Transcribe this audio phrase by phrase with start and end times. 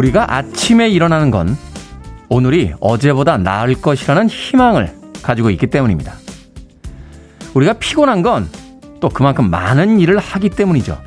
[0.00, 1.56] 우리가 아침에 일어나는 건
[2.28, 6.14] 오늘이 어제보다 나을 것이라는 희망을 가지고 있기 때문입니다.
[7.54, 8.48] 우리가 피곤한 건
[9.00, 11.00] 또 그만큼 많은 일을 하기 때문이죠.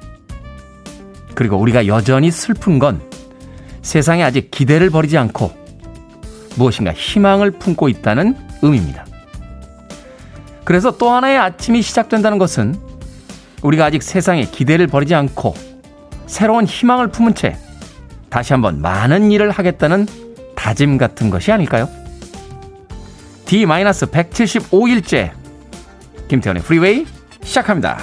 [1.35, 3.01] 그리고 우리가 여전히 슬픈 건
[3.81, 5.51] 세상에 아직 기대를 버리지 않고
[6.55, 9.05] 무엇인가 희망을 품고 있다는 의미입니다.
[10.63, 12.75] 그래서 또 하나의 아침이 시작된다는 것은
[13.61, 15.53] 우리가 아직 세상에 기대를 버리지 않고
[16.25, 17.57] 새로운 희망을 품은 채
[18.33, 20.07] 다시 한번 많은 일을 하겠다는
[20.55, 21.87] 다짐 같은 것이 아닐까요?
[23.45, 25.33] D-175일째
[26.29, 27.05] 김태훈의 프리웨이
[27.43, 27.99] 시작합니다.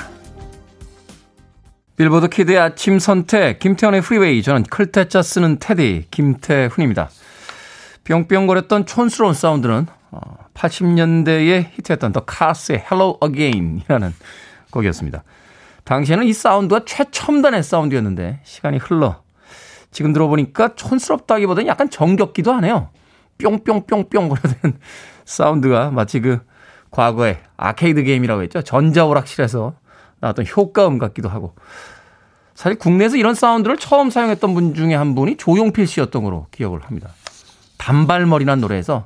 [1.97, 7.11] 빌보드 키드의 아침 선택 김태훈의 프리웨이 저는 클 태 자 쓰는 테디 김태훈입니다.
[8.05, 9.89] 뿅뿅거렸던 촌스러운 사운드는
[10.55, 14.15] 80년대에 어, 히트했던 The Cars의 Hello Again이라는
[14.71, 15.25] 곡이었습니다.
[15.83, 19.23] 당시에는 이 사운드가 최첨단의 사운드였는데 시간이 흘러
[19.91, 22.91] 지금 들어보니까 촌스럽다기보다는 약간 정겹기도 하네요.
[23.39, 24.79] 뿅뿅뿅뿅 거려는
[25.25, 26.41] 사운드가 마치 그
[26.91, 28.63] 과거에 아케이드 게임이라고 했죠.
[28.63, 29.75] 전자오락실에서
[30.21, 31.55] 나왔던 효과음 같기도 하고.
[32.55, 37.09] 사실 국내에서 이런 사운드를 처음 사용했던 분 중에 한 분이 조용필 씨였던 걸로 기억을 합니다.
[37.79, 39.05] 단발머리란 노래에서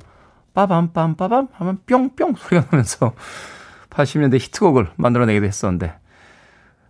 [0.53, 3.13] 빠밤 빰빠밤 하면 뿅뿅 소리가 나면서
[3.89, 5.93] 80년대 히트곡을 만들어내기도 했었는데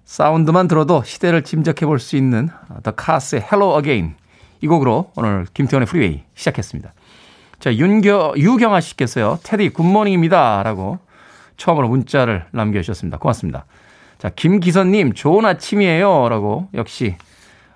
[0.05, 2.49] 사운드만 들어도 시대를 짐작해 볼 수 있는
[2.83, 4.15] The Cars의 Hello Again
[4.61, 6.93] 이 곡으로 오늘 김태훈의 프리웨이 시작했습니다.
[7.59, 10.63] 자, 윤겨, 유경아 씨께서요, 테디 good morning입니다.
[10.63, 10.99] 라고
[11.57, 13.17] 처음으로 문자를 남겨주셨습니다.
[13.17, 13.65] 고맙습니다.
[14.17, 16.29] 자, 김기선님, 좋은 아침이에요.
[16.29, 17.15] 라고 역시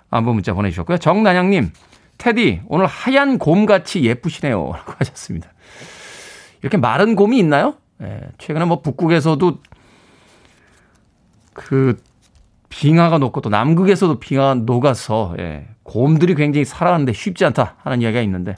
[0.09, 0.97] 안부 문자 보내주셨고요.
[0.97, 1.72] 정난양님,
[2.18, 4.72] 테디, 오늘 하얀 곰같이 예쁘시네요.
[4.73, 5.50] 라고 하셨습니다.
[6.62, 7.75] 이렇게 마른 곰이 있나요?
[8.01, 9.59] 예, 최근에 뭐 북극에서도
[11.53, 11.97] 그
[12.69, 18.56] 빙하가 녹고 또 남극에서도 빙하가 녹아서 예, 곰들이 굉장히 살아가는데 쉽지 않다 하는 이야기가 있는데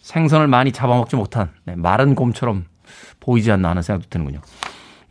[0.00, 2.64] 생선을 많이 잡아먹지 못한 네, 마른 곰처럼
[3.20, 4.40] 보이지 않나 하는 생각도 드는군요.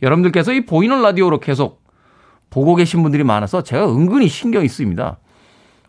[0.02, 1.82] 여러분들께서 이 보이는 라디오로 계속
[2.50, 5.18] 보고 계신 분들이 많아서 제가 은근히 신경이 쓰입니다.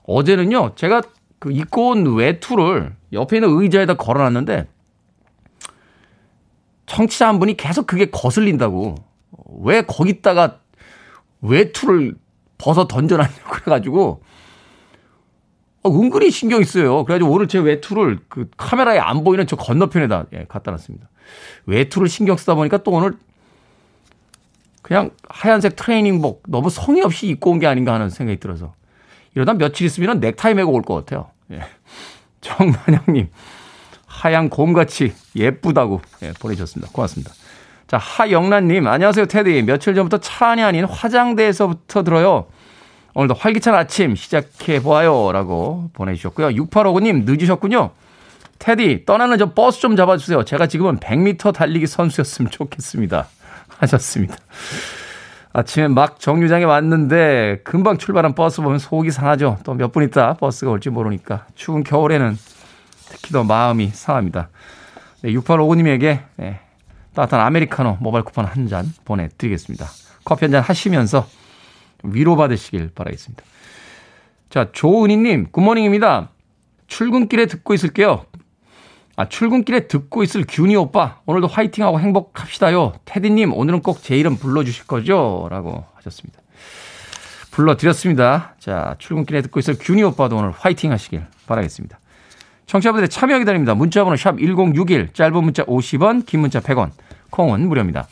[0.04, 1.02] 어제는요, 제가
[1.40, 4.68] 그 입고 온 외투를 옆에 있는 의자에다 걸어놨는데
[6.86, 8.96] 청취자 한 분이 계속 그게 거슬린다고
[9.62, 10.60] 왜 거기다가
[11.42, 12.16] 외투를
[12.58, 14.22] 벗어 던져놨냐고 그래가지고
[15.84, 17.04] 어, 은근히 신경 있어요.
[17.06, 21.10] 그래가지고 오늘 제 외투를 그 카메라에 안 보이는 저 건너편에다 예, 갖다 놨습니다.
[21.66, 23.14] 외투를 신경 쓰다 보니까 또 오늘
[24.82, 28.74] 그냥 하얀색 트레이닝복 너무 성의 없이 입고 온 게 아닌가 하는 생각이 들어서
[29.36, 31.30] 이러다 며칠 있으면 넥타이 메고 올 것 같아요.
[31.52, 31.62] 예.
[32.42, 33.30] 정만영님
[34.06, 36.92] 하얀 곰같이 예쁘다고 예, 보내주셨습니다.
[36.92, 37.32] 고맙습니다.
[37.90, 39.64] 자, 하영란님, 안녕하세요, 테디.
[39.64, 42.46] 며칠 전부터 차 안이 아닌 화장대에서부터 들어요.
[43.16, 45.32] 오늘도 활기찬 아침 시작해보아요.
[45.32, 46.50] 라고 보내주셨고요.
[46.50, 47.90] 6859님, 늦으셨군요.
[48.60, 50.46] 테디, 떠나는 저 버스 좀 잡아주세요.
[50.46, 53.28] 제가 지금은 100m 달리기 선수였으면 좋겠습니다.
[53.80, 54.36] 하셨습니다.
[55.52, 59.58] 아침에 막 정류장에 왔는데 금방 출발한 버스 보면 속이 상하죠.
[59.64, 62.38] 또 몇 분 있다 버스가 올지 모르니까 추운 겨울에는
[63.10, 64.50] 특히 더 마음이 상합니다.
[65.24, 66.60] 네, 6859님에게 네,
[67.14, 69.86] 따뜻한 아메리카노 모바일 쿠폰 한 잔 보내드리겠습니다.
[70.26, 71.28] 커피 한 잔 하시면서
[72.04, 73.44] 위로받으시길 바라겠습니다.
[74.50, 76.30] 자, 조은희님, good morning입니다.
[76.88, 78.26] 출근길에 듣고 있을게요.
[79.16, 82.94] 아, 출근길에 듣고 있을 균이 오빠, 오늘도 화이팅하고 행복합시다요.
[83.06, 85.48] 테디님, 오늘은 꼭 제 이름 불러주실 거죠?
[85.52, 86.40] 라고 하셨습니다.
[87.52, 88.56] 불러드렸습니다.
[88.60, 92.00] 자, 출근길에 듣고 있을 균이 오빠도 오늘 화이팅 하시길 바라겠습니다.
[92.68, 93.74] 청취자분들의 참여 기다립니다.
[93.76, 96.92] 문자번호 샵 1061, 짧은 문자 50원, 긴 문자 100원,
[97.30, 98.08] 콩은 무료입니다.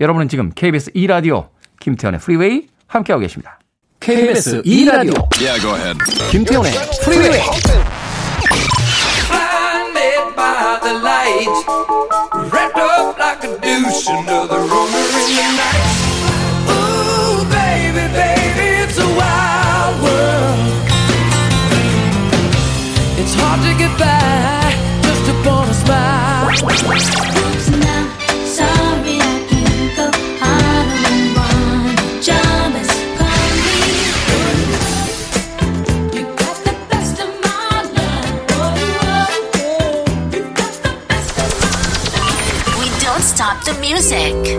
[0.00, 1.48] 여러분은 지금 KBS 2라디오
[1.80, 3.58] 김태훈의 프리웨이 함께하고 계십니다.
[4.00, 5.98] KBS 2라디오 yeah, go ahead.
[6.30, 6.72] 김태훈의
[7.04, 7.40] 프리웨이
[12.52, 15.85] Wrapped up like a douche another roller in the night
[43.86, 44.58] music.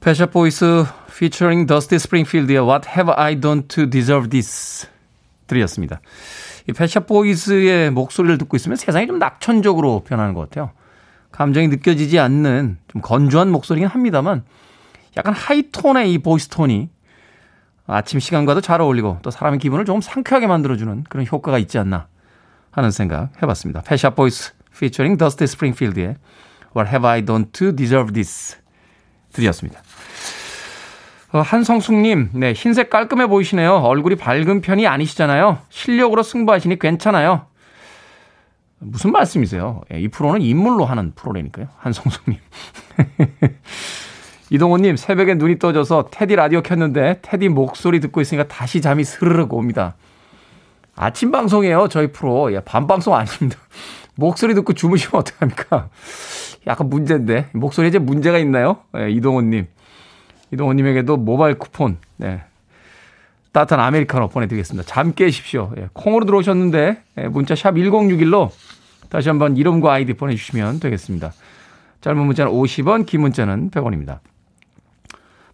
[0.00, 4.88] Pet Shop Boys featuring Dusty Springfield의 What Have I Done to Deserve This
[5.46, 6.00] 들려드렸습니다.
[6.68, 10.70] 이 Pet Shop Boys의 목소리를 듣고 있으면 세상이 좀 낙천적으로 변하는 것 같아요.
[11.30, 14.44] 감정이 느껴지지 않는 좀 건조한 목소리긴 합니다만
[15.16, 16.88] 약간 high tone의 이 voice tone이
[17.86, 22.08] 아침 시간과도 잘 어울리고 또 사람의 기분을 조금 상쾌하게 만들어주는 그런 효과가 있지 않나
[22.70, 23.82] 하는 생각 해봤습니다.
[23.82, 26.16] Pet Shop Boys featuring Dusty Springfield의
[26.76, 28.56] What have I done to deserve this?
[29.32, 29.80] 드렸습니다.
[31.32, 33.76] 어, 한성숙님, 네, 흰색 깔끔해 보이시네요.
[33.76, 35.58] 얼굴이 밝은 편이 아니시잖아요.
[35.70, 37.46] 실력으로 승부하시니 괜찮아요.
[38.78, 39.80] 무슨 말씀이세요?
[39.92, 41.68] 예, 이 프로는 인물로 하는 프로라니까요.
[41.78, 42.38] 한성숙님.
[44.50, 49.94] 이동호님, 새벽에 눈이 떠져서 테디 라디오 켰는데 테디 목소리 듣고 있으니까 다시 잠이 스르륵 옵니다.
[50.94, 52.52] 아침 방송이에요, 저희 프로.
[52.52, 53.58] 예, 밤 방송 아닙니다.
[54.14, 55.88] 목소리 듣고 주무시면 어떡합니까?
[56.66, 57.48] 약간 문제인데.
[57.52, 58.78] 목소리에 이제 문제가 있나요?
[58.96, 59.66] 예, 이동호님.
[60.52, 62.42] 이동호님에게도 모바일 쿠폰, 네.
[63.52, 64.86] 따뜻한 아메리카노 보내드리겠습니다.
[64.86, 65.72] 잠 깨십시오.
[65.78, 68.50] 예, 콩으로 들어오셨는데, 예, 문자 샵 1061로
[69.08, 71.32] 다시 한번 이름과 아이디 보내주시면 되겠습니다.
[72.00, 74.20] 짧은 문자는 50원, 긴 문자는 100원입니다.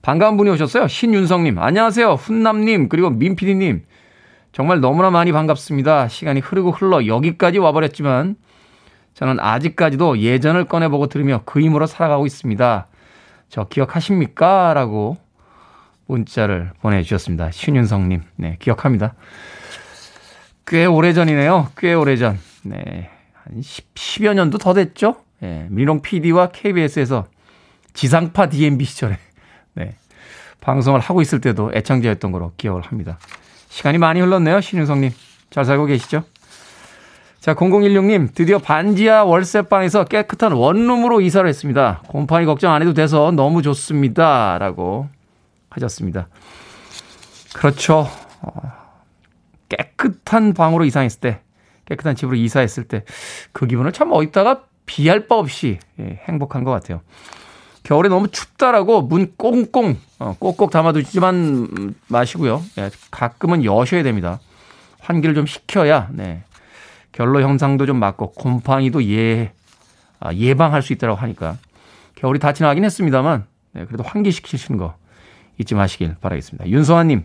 [0.00, 0.88] 반가운 분이 오셨어요.
[0.88, 2.14] 신윤성님, 안녕하세요.
[2.14, 3.84] 훈남님, 그리고 민피디님.
[4.52, 6.08] 정말 너무나 많이 반갑습니다.
[6.08, 8.36] 시간이 흐르고 흘러 여기까지 와버렸지만,
[9.18, 12.86] 저는 아직까지도 예전을 꺼내보고 들으며 그 힘으로 살아가고 있습니다.
[13.48, 14.72] 저 기억하십니까?
[14.74, 15.16] 라고
[16.06, 17.50] 문자를 보내주셨습니다.
[17.50, 18.22] 신윤성님.
[18.36, 19.14] 네, 기억합니다.
[20.68, 21.72] 꽤 오래 전이네요.
[21.76, 22.38] 꽤 오래 전.
[22.62, 23.10] 네.
[23.32, 25.16] 한 10, 10여 년도 더 됐죠?
[25.40, 27.26] 네, 민롱 PD와 KBS에서
[27.94, 29.18] 지상파 DMB 시절에,
[29.74, 29.96] 네.
[30.60, 33.18] 방송을 하고 있을 때도 애청자였던 거로 기억을 합니다.
[33.68, 34.60] 시간이 많이 흘렀네요.
[34.60, 35.10] 신윤성님.
[35.50, 36.22] 잘 살고 계시죠?
[37.48, 42.02] 자, 0016님, 드디어 반지하 월세방에서 깨끗한 원룸으로 이사를 했습니다.
[42.06, 44.58] 곰팡이 걱정 안 해도 돼서 너무 좋습니다.
[44.58, 45.08] 라고
[45.70, 46.28] 하셨습니다.
[47.54, 48.06] 그렇죠.
[48.42, 48.52] 어,
[49.70, 51.40] 깨끗한 방으로 이사했을 때,
[51.86, 53.06] 깨끗한 집으로 이사했을 때,
[53.52, 57.00] 그 기분을 참 어디다가 비할 바 없이 예, 행복한 것 같아요.
[57.82, 62.62] 겨울에 너무 춥다라고 문 꽁꽁, 어, 꼭꼭 담아두지만 마시고요.
[62.76, 64.38] 예, 가끔은 여셔야 됩니다.
[65.00, 66.42] 환기를 좀 시켜야, 네.
[67.18, 69.50] 결로 현상도 좀 막고 곰팡이도 예
[70.20, 71.56] 아, 예방할 수 있다고 하니까
[72.14, 74.94] 겨울이 다 지나가긴 했습니다만 네, 그래도 환기시키시는 거
[75.58, 76.68] 잊지 마시길 바라겠습니다.
[76.68, 77.24] 윤소아님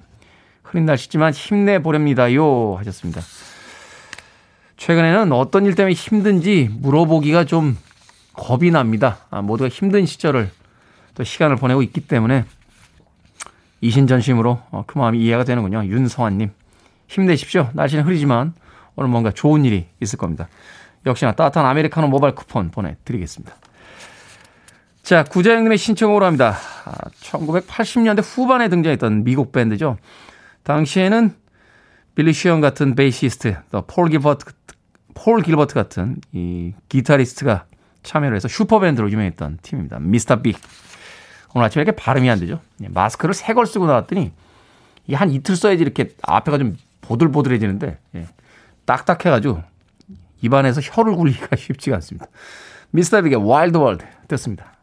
[0.63, 3.21] 흐린 날씨지만 힘내 보렵니다요 하셨습니다.
[4.77, 7.77] 최근에는 어떤 일 때문에 힘든지 물어보기가 좀
[8.33, 9.19] 겁이 납니다.
[9.29, 10.49] 아, 모두가 힘든 시절을
[11.13, 12.45] 또 시간을 보내고 있기 때문에
[13.81, 15.85] 이신전심으로 어, 그 마음이 이해가 되는군요.
[15.85, 16.49] 윤성환님
[17.07, 17.69] 힘내십시오.
[17.73, 18.55] 날씨는 흐리지만
[18.95, 20.47] 오늘 뭔가 좋은 일이 있을 겁니다.
[21.05, 23.55] 역시나 따뜻한 아메리카노 모바일 쿠폰 보내드리겠습니다.
[25.01, 26.55] 자, 구자영님의 신청으로 합니다.
[26.85, 29.97] 아, 1980년대 후반에 등장했던 미국 밴드죠.
[30.63, 31.35] 당시에는
[32.15, 34.45] 빌리 시언 같은 베이시스트, 또폴 길버트,
[35.13, 37.65] 폴 길버트 같은 이 기타리스트가
[38.03, 39.99] 참여를 해서 슈퍼밴드로 유명했던 팀입니다.
[39.99, 40.57] 미스터 빅.
[41.53, 42.61] 오늘 아침에 이렇게 발음이 안 되죠.
[42.81, 44.31] 예, 마스크를 새 걸 쓰고 나왔더니
[45.13, 48.27] 한 이틀 써야지 이렇게 앞에가 좀 보들보들해지는데 예.
[48.85, 49.61] 딱딱해가지고
[50.41, 52.27] 입안에서 혀를 굴리기가 쉽지가 않습니다.
[52.91, 54.73] 미스터 빅의 Wild World 듣겠습니다.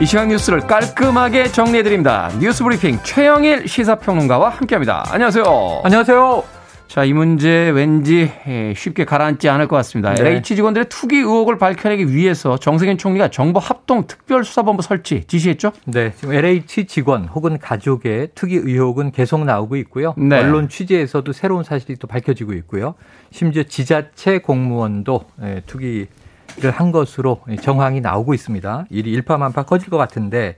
[0.00, 2.28] 이 시간 뉴스를 깔끔하게 정리해드립니다.
[2.40, 5.04] 뉴스 브리핑 최영일 시사평론가와 함께합니다.
[5.12, 5.82] 안녕하세요.
[5.84, 6.61] 안녕하세요.
[6.92, 10.12] 자, 이 문제 왠지 예, 쉽게 가라앉지 않을 것 같습니다.
[10.12, 10.20] 네.
[10.20, 15.72] LH 직원들의 투기 의혹을 밝혀내기 위해서 정세균 총리가 정부 합동 특별수사본부 설치 지시했죠?
[15.86, 20.12] 네, 지금 LH 직원 혹은 가족의 투기 의혹은 계속 나오고 있고요.
[20.18, 20.40] 네.
[20.40, 22.92] 언론 취재에서도 새로운 사실이 또 밝혀지고 있고요.
[23.30, 26.08] 심지어 지자체 공무원도 예, 투기를
[26.74, 28.84] 한 것으로 정황이 나오고 있습니다.
[28.90, 30.56] 일이 일파만파 커질 것 같은데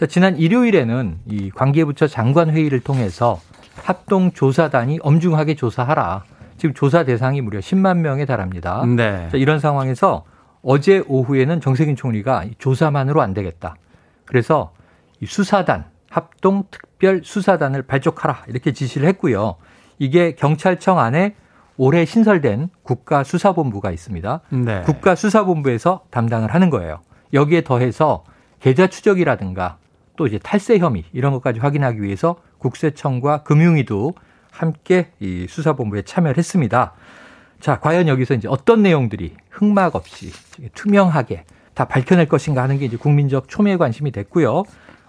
[0.00, 3.38] 자, 지난 일요일에는 이 관계부처 장관 회의를 통해서
[3.82, 6.24] 합동 조사단이 엄중하게 조사하라.
[6.56, 8.84] 지금 조사 대상이 무려 10만 명에 달합니다.
[8.86, 9.28] 네.
[9.30, 10.24] 자, 이런 상황에서
[10.62, 13.76] 어제 오후에는 정세균 총리가 조사만으로 안 되겠다.
[14.24, 14.72] 그래서
[15.20, 18.44] 이 수사단, 합동 특별 수사단을 발족하라.
[18.48, 19.56] 이렇게 지시를 했고요.
[19.98, 21.34] 이게 경찰청 안에
[21.76, 24.40] 올해 신설된 국가수사본부가 있습니다.
[24.50, 24.82] 네.
[24.82, 27.00] 국가수사본부에서 담당을 하는 거예요.
[27.32, 28.24] 여기에 더해서
[28.60, 29.76] 계좌 추적이라든가
[30.16, 34.14] 또 이제 탈세 혐의 이런 것까지 확인하기 위해서 국세청과 금융위도
[34.50, 36.92] 함께 이 수사본부에 참여를 했습니다.
[37.60, 40.30] 자, 과연 여기서 이제 어떤 내용들이 흑막 없이
[40.74, 41.44] 투명하게
[41.74, 44.64] 다 밝혀낼 것인가 하는 게 이제 국민적 초미의 관심이 됐고요.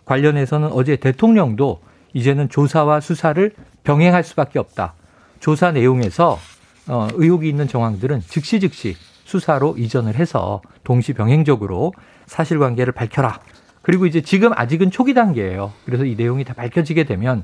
[0.05, 1.81] 관련해서는 어제 대통령도
[2.13, 3.51] 이제는 조사와 수사를
[3.83, 4.93] 병행할 수밖에 없다.
[5.39, 6.39] 조사 내용에서
[6.87, 8.95] 어, 의혹이 있는 정황들은 즉시 즉시
[9.25, 11.93] 수사로 이전을 해서 동시 병행적으로
[12.25, 13.39] 사실관계를 밝혀라.
[13.85, 15.71] 그리고 이제 지금 아직은 초기 단계예요.
[15.85, 17.43] 그래서 이 내용이 다 밝혀지게 되면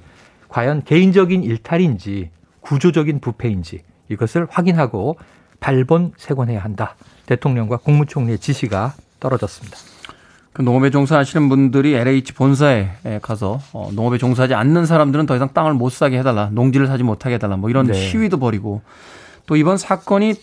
[0.50, 2.32] 과연 개인적인 일탈인지
[2.62, 5.20] 구조적인 부패인지 이것을 확인하고
[5.60, 6.96] 발본 세곤해야 한다.
[7.28, 9.78] 대통령과 국무총리의 지시가 떨어졌습니다.
[10.52, 15.76] 그 농업에 종사하시는 분들이 LH 본사에 가서 어, 농업에 종사하지 않는 사람들은 더 이상 땅을
[15.76, 17.94] 못 사게 해달라, 농지를 사지 못하게 해달라, 뭐 이런 네.
[17.94, 18.82] 시위도 벌이고
[19.46, 20.34] 또 이번 사건이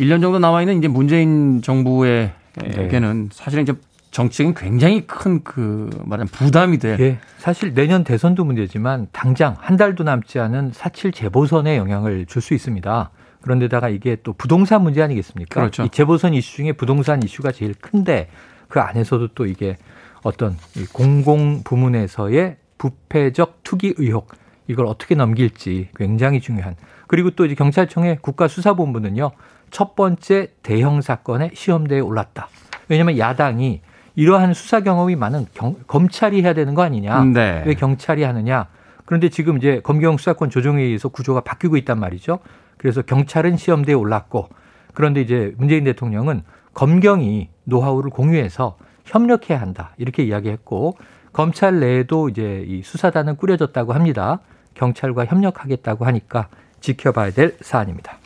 [0.00, 3.74] 1년 정도 남아 있는 이제 문재인 정부에게는 사실은 이제
[4.10, 10.04] 정치적인 굉장히 큰 그 말하자면 부담이 될 예, 사실 내년 대선도 문제지만 당장 한 달도
[10.04, 13.10] 남지 않은 사칠 재보선에 영향을 줄 수 있습니다.
[13.42, 15.60] 그런데다가 이게 또 부동산 문제 아니겠습니까?
[15.60, 15.84] 그렇죠.
[15.84, 18.28] 이 재보선 이슈 중에 부동산 이슈가 제일 큰데
[18.68, 19.78] 그 안에서도 또 이게
[20.22, 24.28] 어떤 이 공공 부문에서의 부패적 투기 의혹
[24.66, 26.76] 이걸 어떻게 넘길지 굉장히 중요한
[27.06, 29.30] 그리고 또 이제 경찰청의 국가수사본부는요
[29.70, 32.48] 첫 번째 대형 사건의 시험대에 올랐다.
[32.88, 33.80] 왜냐하면 야당이
[34.16, 37.24] 이러한 수사 경험이 많은 경- 검찰이 해야 되는 거 아니냐?
[37.24, 37.62] 네.
[37.66, 38.66] 왜 경찰이 하느냐?
[39.04, 42.38] 그런데 지금 이제 검경 수사권 조정에 의해서 구조가 바뀌고 있단 말이죠.
[42.76, 44.48] 그래서 경찰은 시험대에 올랐고
[44.94, 46.42] 그런데 이제 문재인 대통령은
[46.74, 50.96] 검경이 노하우를 공유해서 협력해야 한다 이렇게 이야기했고
[51.32, 54.40] 검찰 내에도 이제 이 수사단은 꾸려졌다고 합니다.
[54.74, 56.48] 경찰과 협력하겠다고 하니까
[56.80, 58.18] 지켜봐야 될 사안입니다.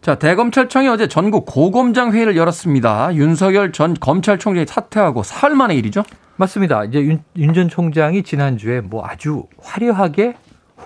[0.00, 3.14] 자, 대검찰청이 어제 전국 고검장 회의를 열었습니다.
[3.14, 6.04] 윤석열 전 검찰총장이 사퇴하고 사흘 만의 일이죠?
[6.36, 6.84] 맞습니다.
[6.84, 10.34] 이제 윤전 총장이 지난주에 뭐 아주 화려하게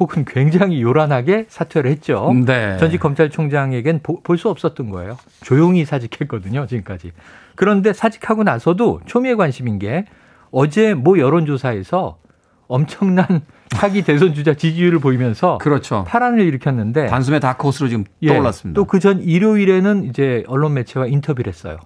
[0.01, 2.33] 혹은 굉장히 요란하게 사퇴를 했죠.
[2.47, 2.79] 네.
[2.79, 5.19] 전직 검찰총장에겐 볼 수 없었던 거예요.
[5.43, 7.13] 조용히 사직했거든요, 지금까지.
[7.55, 10.07] 그런데 사직하고 나서도 초미의 관심인 게
[10.51, 12.17] 어제 모 여론조사에서
[12.67, 13.43] 엄청난
[13.75, 16.05] 차기 대선 주자 지지율을 보이면서 그렇죠.
[16.07, 18.79] 파란을 일으켰는데 단숨에 다크호스로 지금 예, 떠올랐습니다.
[18.81, 21.79] 또 그 전 일요일에는 이제 언론 매체와 인터뷰를 했어요.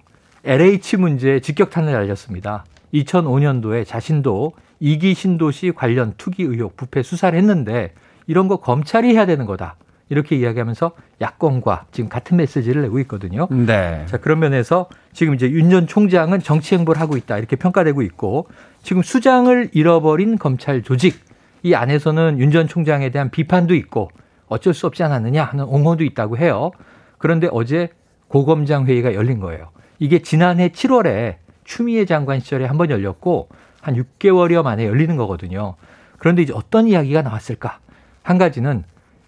[0.43, 2.63] LH 문제에 직격탄을 날렸습니다.
[2.93, 7.93] 2005년도에 자신도 이기 신도시 관련 투기 의혹 부패 수사를 했는데
[8.27, 9.75] 이런 거 검찰이 해야 되는 거다.
[10.09, 13.47] 이렇게 이야기하면서 야권과 지금 같은 메시지를 내고 있거든요.
[13.51, 14.05] 네.
[14.05, 17.37] 자, 그런 면에서 지금 이제 윤 전 총장은 정치 행보를 하고 있다.
[17.37, 18.47] 이렇게 평가되고 있고
[18.83, 21.19] 지금 수장을 잃어버린 검찰 조직
[21.63, 24.09] 이 안에서는 윤 전 총장에 대한 비판도 있고
[24.47, 26.71] 어쩔 수 없지 않았느냐 하는 옹호도 있다고 해요.
[27.17, 27.89] 그런데 어제
[28.29, 29.69] 고검장 회의가 열린 거예요.
[29.99, 33.49] 이게 지난해 7월에 추미애 장관 시절에 한 번 열렸고
[33.81, 35.75] 한 6개월여 만에 열리는 거거든요.
[36.17, 37.79] 그런데 이제 어떤 이야기가 나왔을까?
[38.23, 38.83] 한 가지는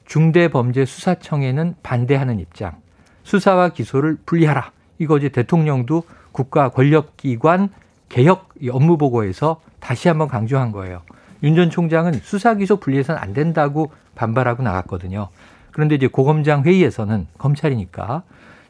[0.06, 2.78] 중대범죄수사청에는 반대하는 입장,
[3.24, 4.72] 수사와 기소를 분리하라.
[4.98, 7.70] 이거 이제 대통령도 국가 권력기관
[8.10, 11.02] 개혁 업무 보고에서 다시 한번 강조한 거예요.
[11.44, 15.30] 윤 전 총장은 수사 기소 분리해서는 안 된다고 반발하고 나갔거든요.
[15.72, 18.24] 그런데 이제 고검장 회의에서는 검찰이니까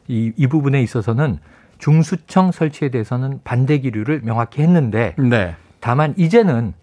[0.08, 1.38] 이, 이 부분에 있어서는
[1.78, 5.56] 중수청 설치에 대해서는 반대 기류를 명확히 했는데 네.
[5.80, 6.74] 다만 이제는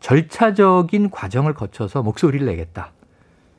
[0.00, 2.92] 절차적인 과정을 거쳐서 목소리를 내겠다.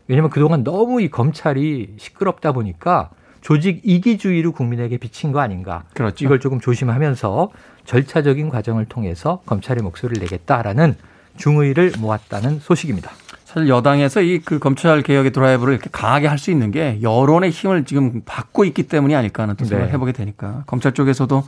[0.07, 3.09] 왜냐하면 그동안 너무 이 검찰이 시끄럽다 보니까
[3.41, 5.83] 조직 이기주의를 국민에게 비친 거 아닌가.
[5.93, 6.25] 그렇죠.
[6.25, 7.51] 이걸 조금 조심하면서
[7.85, 10.95] 절차적인 과정을 통해서 검찰의 목소리를 내겠다라는
[11.37, 13.11] 중의를 모았다는 소식입니다.
[13.45, 17.85] 사실 여당에서 이 그 검찰 개혁의 드라이브를 이렇게 강하게 할 수 있는 게 여론의 힘을
[17.85, 19.93] 지금 받고 있기 때문이 아닐까 하는 또 생각을 네.
[19.93, 21.43] 해보게 되니까 검찰 쪽에서도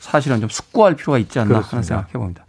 [0.00, 1.76] 사실은 좀 숙고할 필요가 있지 않나 그렇습니다.
[1.76, 2.44] 하는 생각 해 봅니다.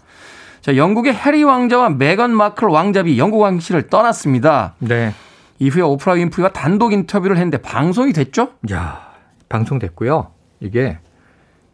[0.62, 4.76] 자, 영국의 해리 왕자와 메건 마클 왕자비 영국 왕실을 떠났습니다.
[4.80, 5.14] 네.
[5.60, 8.52] 이후에 오프라 윈프리가 단독 인터뷰를 했는데 방송이 됐죠?
[8.72, 9.14] 야,
[9.50, 10.32] 방송됐고요.
[10.60, 10.98] 이게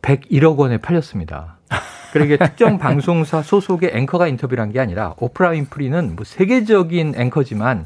[0.01, 1.57] 101억 원에 팔렸습니다.
[2.13, 7.85] 그러게 특정 방송사 소속의 앵커가 인터뷰를 한 게 아니라 오프라 윈프리는 뭐 세계적인 앵커지만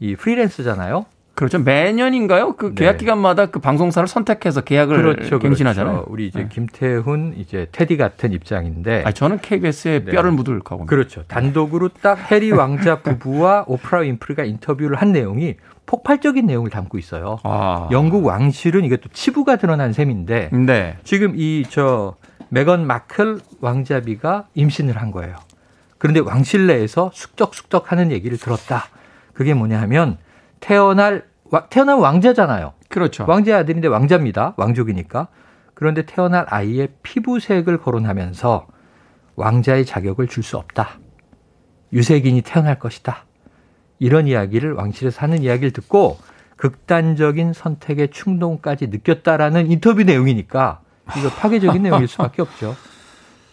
[0.00, 1.06] 이 프리랜서잖아요.
[1.34, 1.58] 그렇죠.
[1.58, 2.54] 매년인가요?
[2.56, 2.74] 그 네.
[2.76, 5.92] 계약 기간마다 그 방송사를 선택해서 계약을 그렇죠, 갱신하잖아요.
[5.94, 6.10] 그렇죠.
[6.12, 6.48] 우리 이제 네.
[6.50, 9.02] 김태훈, 이제 테디 같은 입장인데.
[9.04, 10.12] 아니, 저는 KBS에 네.
[10.12, 10.88] 뼈를 묻을 각오입니다.
[10.88, 11.24] 그렇죠.
[11.28, 17.38] 단독으로 딱 해리 왕자 부부와 오프라 윈프리가 인터뷰를 한 내용이 폭발적인 내용을 담고 있어요.
[17.44, 17.88] 아.
[17.92, 20.96] 영국 왕실은 이게 또 치부가 드러난 셈인데 네.
[21.04, 22.14] 지금 이 저
[22.48, 25.36] 메건 마클 왕자비가 임신을 한 거예요.
[25.98, 28.84] 그런데 왕실 내에서 숙적숙적 하는 얘기를 들었다.
[29.32, 30.18] 그게 뭐냐 하면
[30.60, 32.74] 태어날 와- 태어난 왕자잖아요.
[32.88, 33.24] 그렇죠.
[33.26, 34.54] 왕자의 아들인데 왕자입니다.
[34.56, 35.28] 왕족이니까.
[35.74, 38.66] 그런데 태어날 아이의 피부색을 거론하면서
[39.36, 40.98] 왕자의 자격을 줄 수 없다.
[41.92, 43.24] 유색인이 태어날 것이다.
[43.98, 46.18] 이런 이야기를 왕실에서 하는 이야기를 듣고
[46.56, 50.80] 극단적인 선택의 충동까지 느꼈다라는 인터뷰 내용이니까
[51.18, 52.74] 이거 파괴적인 내용일 수밖에 없죠.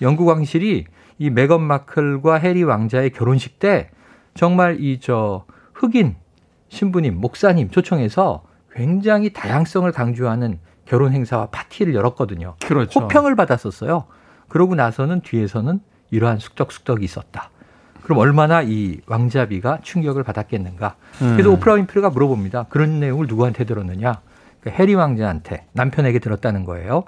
[0.02, 0.86] 영국 왕실이
[1.20, 3.90] 이 메건 마클과 해리 왕자의 결혼식 때
[4.34, 6.16] 정말 이 저 흑인
[6.70, 12.56] 신부님, 목사님 초청해서 굉장히 다양성을 강조하는 결혼 행사와 파티를 열었거든요.
[12.66, 13.02] 그렇죠.
[13.02, 14.06] 호평을 받았었어요.
[14.50, 15.80] 그러고 나서는 뒤에서는
[16.10, 17.50] 이러한 숙덕숙덕이 있었다.
[18.02, 20.96] 그럼 얼마나 이 왕자비가 충격을 받았겠는가.
[21.20, 21.54] 그래서 음.
[21.56, 22.66] 오프라 윈프리가 물어봅니다.
[22.70, 24.20] 그런 내용을 누구한테 들었느냐?
[24.60, 27.04] 그 해리 왕자한테 남편에게 들었다는 거예요.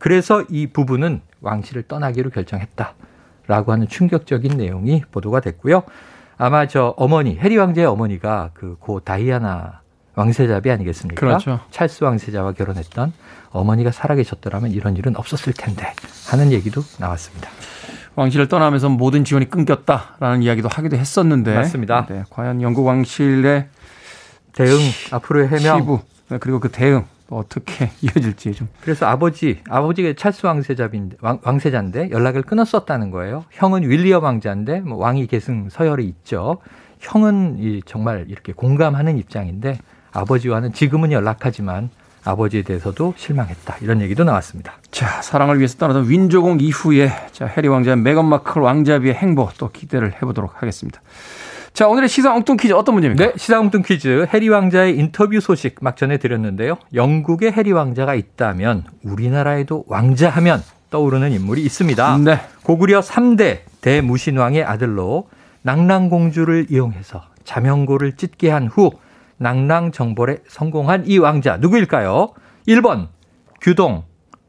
[0.00, 5.82] 그래서 이 부부는 왕실을 떠나기로 결정했다라고 하는 충격적인 내용이 보도가 됐고요.
[6.38, 9.80] 아마 저 어머니 해리 왕제의 어머니가 그 고 다이아나
[10.16, 11.20] 왕세자비 아니겠습니까?
[11.20, 11.60] 그렇죠.
[11.70, 13.12] 찰스 왕세자와 결혼했던
[13.50, 15.92] 어머니가 살아계셨더라면 이런 일은 없었을 텐데
[16.30, 17.48] 하는 얘기도 나왔습니다.
[18.16, 21.54] 왕실을 떠나면서 모든 지원이 끊겼다라는 이야기도 하기도 했었는데.
[21.54, 22.06] 맞습니다.
[22.08, 23.68] 네, 과연 영국 왕실의
[24.54, 24.78] 대응
[25.12, 30.46] 앞으로의 해명 시부 네, 그리고 그 대응 또 어떻게 이어질지 좀 그래서 아버지, 아버지가 찰스
[30.46, 33.44] 왕세자인데, 왕, 왕세자인데 연락을 끊었었다는 거예요.
[33.50, 36.58] 형은 윌리엄 왕자인데 뭐 왕위 계승 서열이 있죠.
[36.98, 39.78] 형은 이 정말 이렇게 공감하는 입장인데
[40.12, 41.90] 아버지와는 지금은 연락하지만
[42.24, 43.78] 아버지에 대해서도 실망했다.
[43.80, 44.74] 이런 얘기도 나왔습니다.
[44.90, 50.14] 자, 사랑을 위해서 떠나던 윈조공 이후에 자, 해리 왕자 메건 마클 왕자비의 행보 또 기대를
[50.16, 51.00] 해보도록 하겠습니다.
[51.72, 53.24] 자, 오늘의 시사 엉뚱 퀴즈 어떤 문제입니까?
[53.24, 56.76] 네, 시사홍뚱 퀴즈 해리 왕자의 인터뷰 소식 막 전해드렸는데요.
[56.94, 62.18] 영국에 해리 왕자가 있다면 우리나라에도 왕자 하면 떠오르는 인물이 있습니다.
[62.18, 62.40] 네.
[62.64, 65.28] 고구려 3대 대무신왕의 아들로
[65.62, 68.90] 낭랑공주를 이용해서 자명고를 찢게 한후
[69.38, 72.30] 낭랑정벌에 성공한 이 왕자 누구일까요?
[72.68, 73.08] 1번
[73.60, 74.04] 규동,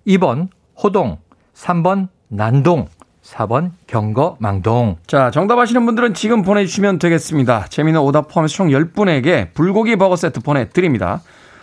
[0.05, 0.49] 2번
[0.81, 1.19] 호동,
[1.53, 2.87] 3번 난동,
[3.23, 4.97] 4번 경거망동.
[5.07, 7.65] 자, 정답 아시는 분들은 지금 보내주시면 되겠습니다.
[7.69, 11.21] 재미있는 오답 포함해서 총 10분에게 불고기 버거 세트 보내드립니다.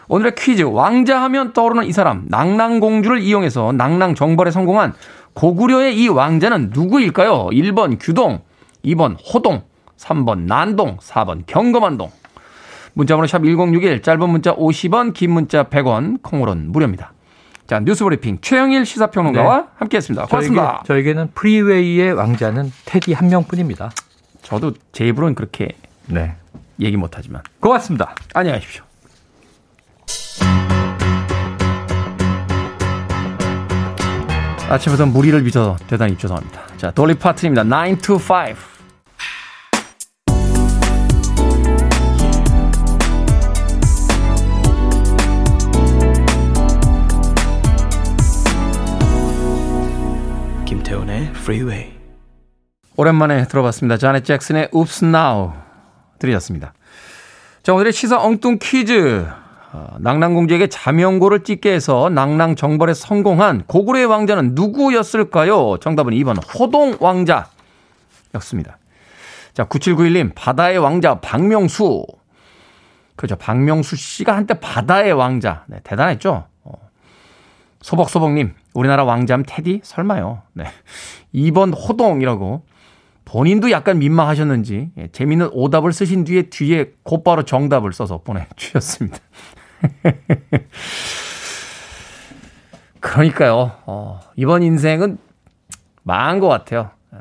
[0.08, 4.94] 오늘의 퀴즈, 왕자 하면 떠오르는 이 사람, 낭랑공주를 이용해서 낭랑 정벌에 성공한
[5.34, 7.48] 고구려의 이 왕자는 누구일까요?
[7.52, 8.40] 1번 규동,
[8.84, 9.62] 2번 호동,
[9.98, 12.10] 3번 난동, 4번 경거만동.
[12.94, 17.12] 문자번호 샵 1061, 짧은 문자 50원, 긴 문자 100원, 콩으로는 무료입니다.
[17.68, 20.24] 자, 뉴스 브리핑 최영일 시사평론가와 함께했습니다.
[20.26, 20.82] 고맙습니다.
[20.86, 23.90] 저에게, 는 프리웨이의 왕자는 테디 한 명뿐입니다.
[24.40, 25.68] 저도 제 입으로는 그렇게
[26.06, 26.34] 네.
[26.80, 28.14] 얘기 못하지만 고맙습니다.
[28.32, 28.84] 안녕히 가십시오.
[34.70, 36.62] 아침부터 무리를 빚어서 대단히 죄송합니다.
[36.78, 37.64] 자, 돌리 파트입니다.
[37.64, 38.77] 9 to 5.
[51.18, 51.92] 김태훈의 Freeway.
[52.96, 53.96] 오랜만에 들어봤습니다.
[53.96, 55.52] 자넷 잭슨의 Oops Now
[56.18, 56.72] 들으셨습니다.
[57.62, 59.26] 자, 오늘의 시사 엉뚱 퀴즈.
[59.72, 65.76] 어, 낭랑공주에게 자명고를 찢게 해서 낭랑 정벌에 성공한 고구려의 왕자는 누구였을까요?
[65.78, 68.78] 정답은 2번 호동 왕자였습니다.
[69.52, 72.06] 자, 9791님, 바다의 왕자 박명수.
[73.16, 73.36] 그죠.
[73.36, 75.64] 박명수 씨가 한때 바다의 왕자.
[75.66, 76.46] 네, 대단했죠?
[77.78, 77.82] 어.
[77.82, 79.80] 소복소복님, 우리나라 왕자면 테디?
[79.82, 80.42] 설마요.
[80.52, 80.64] 네.
[81.34, 82.66] 2번 호동이라고.
[83.24, 89.18] 본인도 약간 민망하셨는지 예, 재미있는 오답을 쓰신 뒤에 뒤에 곧바로 정답을 써서 보내주셨습니다.
[93.00, 93.72] 그러니까요.
[93.84, 95.18] 어, 이번 인생은
[96.04, 96.90] 망한 것 같아요.
[97.12, 97.18] 예.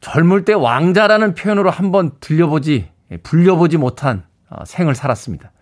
[0.00, 5.52] 젊을 때 왕자라는 표현으로 한번 들려보지, 예, 불려보지 못한 어, 생을 살았습니다.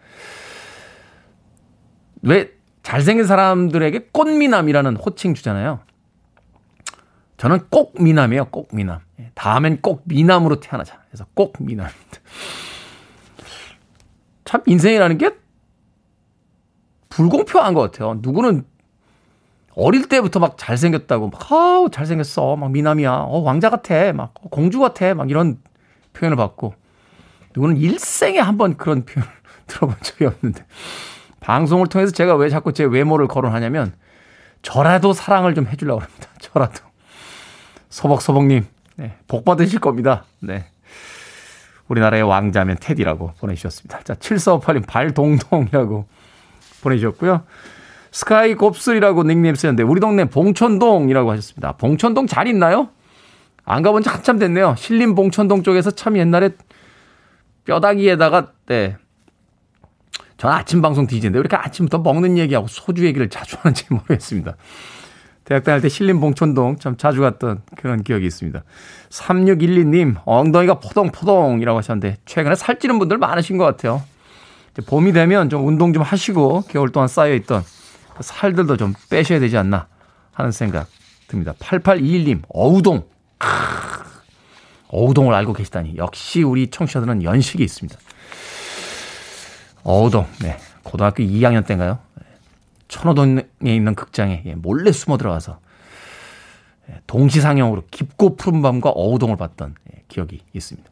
[2.22, 2.50] 왜
[2.88, 5.80] 잘생긴 사람들에게 꽃미남이라는 호칭 주잖아요.
[7.36, 8.46] 저는 꼭 미남이에요.
[8.46, 9.00] 꼭 미남.
[9.20, 10.98] 예, 다음엔 꼭 미남으로 태어나자.
[11.10, 12.18] 그래서 꼭 미남입니다.
[14.46, 15.36] 참 인생이라는 게
[17.10, 18.18] 불공평한 것 같아요.
[18.22, 18.64] 누구는
[19.74, 24.78] 어릴 때부터 막 잘생겼다고 막 아우 잘생겼어 막 미남이야 어 왕자 같아 막 어, 공주
[24.80, 25.58] 같아 막 이런
[26.14, 26.72] 표현을 받고
[27.54, 29.30] 누구는 일생에 한 번 그런 표현을
[29.68, 30.64] 들어본 적이 없는데
[31.48, 33.94] 방송을 통해서 제가 왜 자꾸 제 외모를 거론하냐면
[34.60, 36.28] 저라도 사랑을 좀 해주려고 합니다.
[36.40, 36.82] 저라도
[37.88, 40.24] 소복소복님 네, 복 받으실 겁니다.
[40.40, 40.66] 네.
[41.88, 44.02] 우리나라의 왕자면 테디라고 보내주셨습니다.
[44.02, 46.06] 자, 7458님 발동동이라고
[46.82, 47.44] 보내주셨고요.
[48.10, 51.72] 스카이 곱슬이라고 닉네임 쓰였는데 우리 동네 봉천동이라고 하셨습니다.
[51.78, 52.90] 봉천동 잘 있나요?
[53.64, 54.74] 안 가본 지 한참 됐네요.
[54.76, 56.50] 신림 봉천동 쪽에서 참 옛날에
[57.64, 58.98] 뼈다귀에다가 네.
[60.38, 64.56] 전 아침 방송 DJ인데 왜 이렇게 아침부터 먹는 얘기하고 소주 얘기를 자주 하는지 모르겠습니다.
[65.44, 68.62] 대학 다닐 때 신림 봉천동 참 자주 갔던 그런 기억이 있습니다.
[69.10, 74.02] 3612님, 엉덩이가 포동포동이라고 하셨는데, 최근에 살찌는 분들 많으신 것 같아요.
[74.86, 77.62] 봄이 되면 좀 운동 좀 하시고, 겨울 동안 쌓여있던
[78.14, 79.86] 그 살들도 좀 빼셔야 되지 않나
[80.32, 80.86] 하는 생각
[81.28, 81.54] 듭니다.
[81.58, 83.04] 8821님, 어우동.
[83.38, 83.48] 크으,
[84.88, 85.94] 어우동을 알고 계시다니.
[85.96, 87.98] 역시 우리 청취자들은 연식이 있습니다.
[89.88, 90.58] 어우동, 네.
[90.82, 91.98] 고등학교 2학년 때인가요?
[92.88, 95.60] 천호동에 있는 극장에 예, 몰래 숨어 들어가서
[96.90, 100.90] 예, 동시상영으로 깊고 푸른 밤과 어우동을 봤던 예, 기억이 있습니다.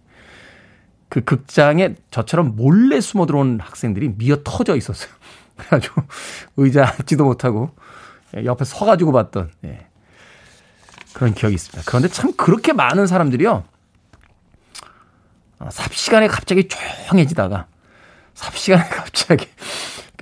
[1.10, 5.12] 그 극장에 저처럼 몰래 숨어 들어온 학생들이 미어 터져 있었어요.
[5.56, 6.02] 그래가지고
[6.56, 7.72] 의자 앉지도 못하고
[8.34, 9.88] 예, 옆에 서가지고 봤던 예.
[11.12, 11.82] 그런 기억이 있습니다.
[11.84, 13.62] 그런데 참 그렇게 많은 사람들이요.
[15.58, 17.66] 아, 삽시간에 갑자기 조용해지다가
[18.36, 19.48] 삽시간에 갑자기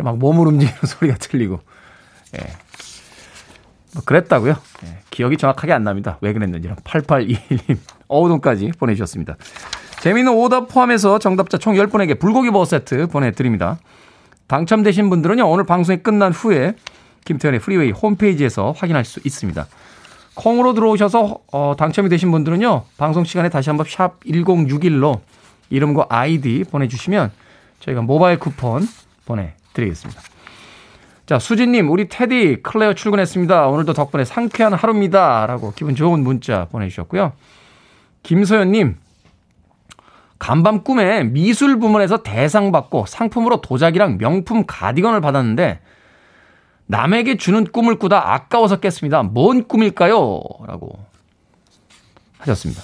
[0.01, 1.61] 막 몸을 움직이는 소리가 들리고
[2.37, 2.47] 예.
[3.93, 4.57] 뭐 그랬다고요.
[4.85, 4.99] 예.
[5.11, 6.19] 기억이 정확하게 안 납니다.
[6.21, 9.37] 왜 그랬는지는 8821님 어우동까지 보내주셨습니다.
[10.01, 13.79] 재미있는 오답 포함해서 정답자 총 10분에게 불고기 버거 세트 보내드립니다.
[14.47, 16.75] 당첨되신 분들은요 오늘 방송이 끝난 후에
[17.25, 19.67] 김태훈의 프리웨이 홈페이지에서 확인할 수 있습니다.
[20.35, 22.85] 콩으로 들어오셔서 어, 당첨이 되신 분들은요.
[22.99, 25.21] 방송 시간에 다시 한번 샵 1061로
[25.71, 27.31] 이름과 아이디 보내주시면
[27.85, 28.83] 저희가 모바일 쿠폰
[29.27, 30.21] 보내드리겠습니다.
[31.27, 33.69] 자, 수진님, 우리 테디 클레어 출근했습니다.
[33.69, 35.47] 오늘도 덕분에 상쾌한 하루입니다.
[35.47, 37.33] 라고 기분 좋은 문자 보내주셨고요.
[38.23, 38.97] 김소연님,
[40.39, 45.81] 간밤 꿈에 미술 부문에서 대상 받고 상품으로 도자기랑 명품 가디건을 받았는데
[46.87, 49.23] 남에게 주는 꿈을 꾸다 아까워서 깼습니다.
[49.23, 50.43] 뭔 꿈일까요?
[50.67, 50.99] 라고
[52.39, 52.83] 하셨습니다.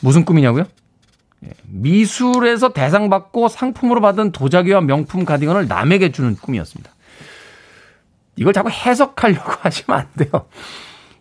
[0.00, 0.64] 무슨 꿈이냐고요?
[1.44, 6.90] 예, 미술에서 대상 받고 상품으로 받은 도자기와 명품 가디건을 남에게 주는 꿈이었습니다.
[8.36, 10.46] 이걸 자꾸 해석하려고 하시면 안 돼요.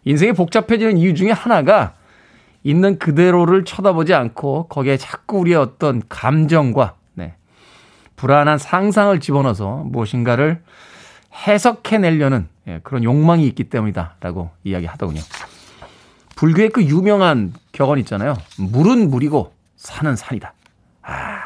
[0.04, 1.94] 인생이 복잡해지는 이유 중에 하나가
[2.64, 7.36] 있는 그대로를 쳐다보지 않고 거기에 자꾸 우리의 어떤 감정과 네,
[8.16, 10.62] 불안한 상상을 집어넣어서 무엇인가를
[11.48, 15.22] 해석해내려는 예, 그런 욕망이 있기 때문이다라고 이야기하더군요.
[16.36, 18.36] 불교의 그 유명한 격언 있잖아요.
[18.58, 19.54] 물은 물이고
[19.86, 20.54] 산은 산이다.
[21.04, 21.44] 아,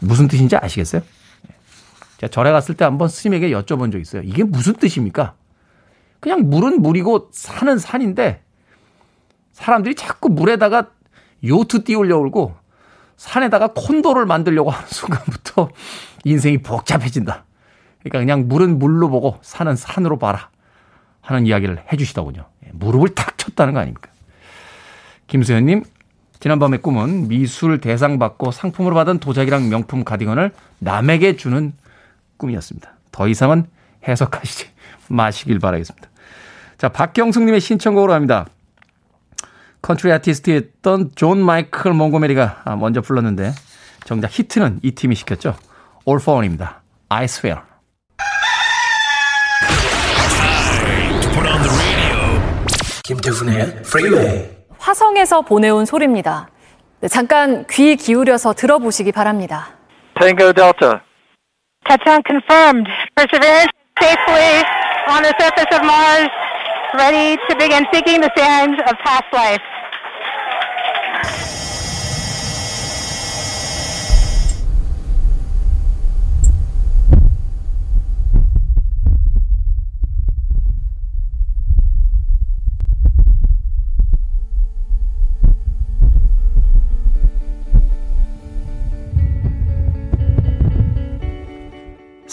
[0.00, 1.02] 무슨 뜻인지 아시겠어요?
[1.48, 1.54] 예.
[2.18, 4.22] 제가 절에 갔을 때 한번 스님에게 여쭤본 적 있어요.
[4.22, 5.34] 이게 무슨 뜻입니까?
[6.20, 8.42] 그냥 물은 물이고 산은 산인데
[9.52, 10.90] 사람들이 자꾸 물에다가
[11.44, 12.56] 요트 띄우려고
[13.16, 15.70] 산에다가 콘도를 만들려고 하는 순간부터
[16.24, 17.44] 인생이 복잡해진다.
[18.00, 20.50] 그러니까 그냥 물은 물로 보고 산은 산으로 봐라
[21.20, 22.46] 하는 이야기를 해주시더군요.
[22.66, 24.10] 예, 무릎을 탁 쳤다는 거 아닙니까?
[25.26, 25.84] 김수현님,
[26.44, 31.72] 지난밤의 꿈은 미술 대상 받고 상품으로 받은 도자기랑 명품 가디건을 남에게 주는
[32.36, 32.92] 꿈이었습니다.
[33.12, 33.64] 더 이상은
[34.06, 34.68] 해석하시지
[35.08, 36.06] 마시길 바라겠습니다.
[36.76, 38.44] 자, 박경숙님의 신청곡으로 합니다.
[39.80, 43.54] 컨트리 아티스트였던 존 마이클 몽고메리가 먼저 불렀는데
[44.04, 45.56] 정작 히트는 이 팀이 시켰죠.
[46.06, 46.82] All for One입니다.
[47.08, 47.62] I swear.
[53.04, 54.53] 김태훈의 프리웨이
[54.84, 56.48] 화성에서 보내온 소리입니다.
[57.00, 59.68] 네, 잠깐 귀 기울여서 들어보시기 바랍니다.
[60.14, 61.00] Tango Delta.
[61.88, 62.86] Touchdown confirmed.
[63.16, 64.62] Perseverance safely
[65.08, 66.28] on the surface of Mars,
[66.92, 69.64] ready to begin seeking the sands of past life.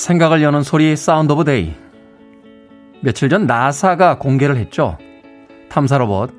[0.01, 1.75] 생각을 여는 소리 사운드 오브 데이.
[3.01, 4.97] 며칠 전 나사가 공개를 했죠.
[5.69, 6.31] 탐사 로봇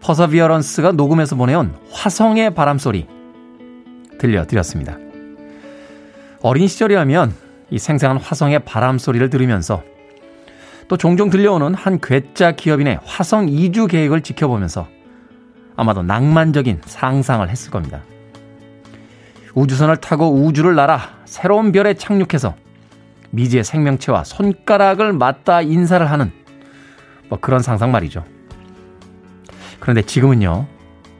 [0.00, 3.06] 퍼서비어런스가 녹음해서 보내온 화성의 바람 소리
[4.18, 4.96] 들려드렸습니다.
[6.40, 7.34] 어린 시절이라면
[7.68, 9.82] 이 생생한 화성의 바람 소리를 들으면서
[10.88, 14.88] 또 종종 들려오는 한 괴짜 기업인의 화성 이주 계획을 지켜보면서
[15.76, 18.02] 아마도 낭만적인 상상을 했을 겁니다.
[19.54, 22.54] 우주선을 타고 우주를 날아 새로운 별에 착륙해서
[23.34, 26.32] 미지의 생명체와 손가락을 맞다 인사를 하는
[27.28, 28.24] 뭐 그런 상상 말이죠.
[29.80, 30.66] 그런데 지금은요,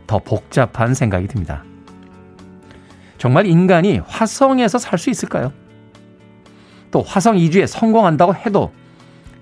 [0.06, 1.64] 더 복잡한 생각이 듭니다.
[3.18, 5.52] 정말 인간이 화성에서 살 수 있을까요?
[6.90, 8.72] 또 화성 이주에 성공한다고 해도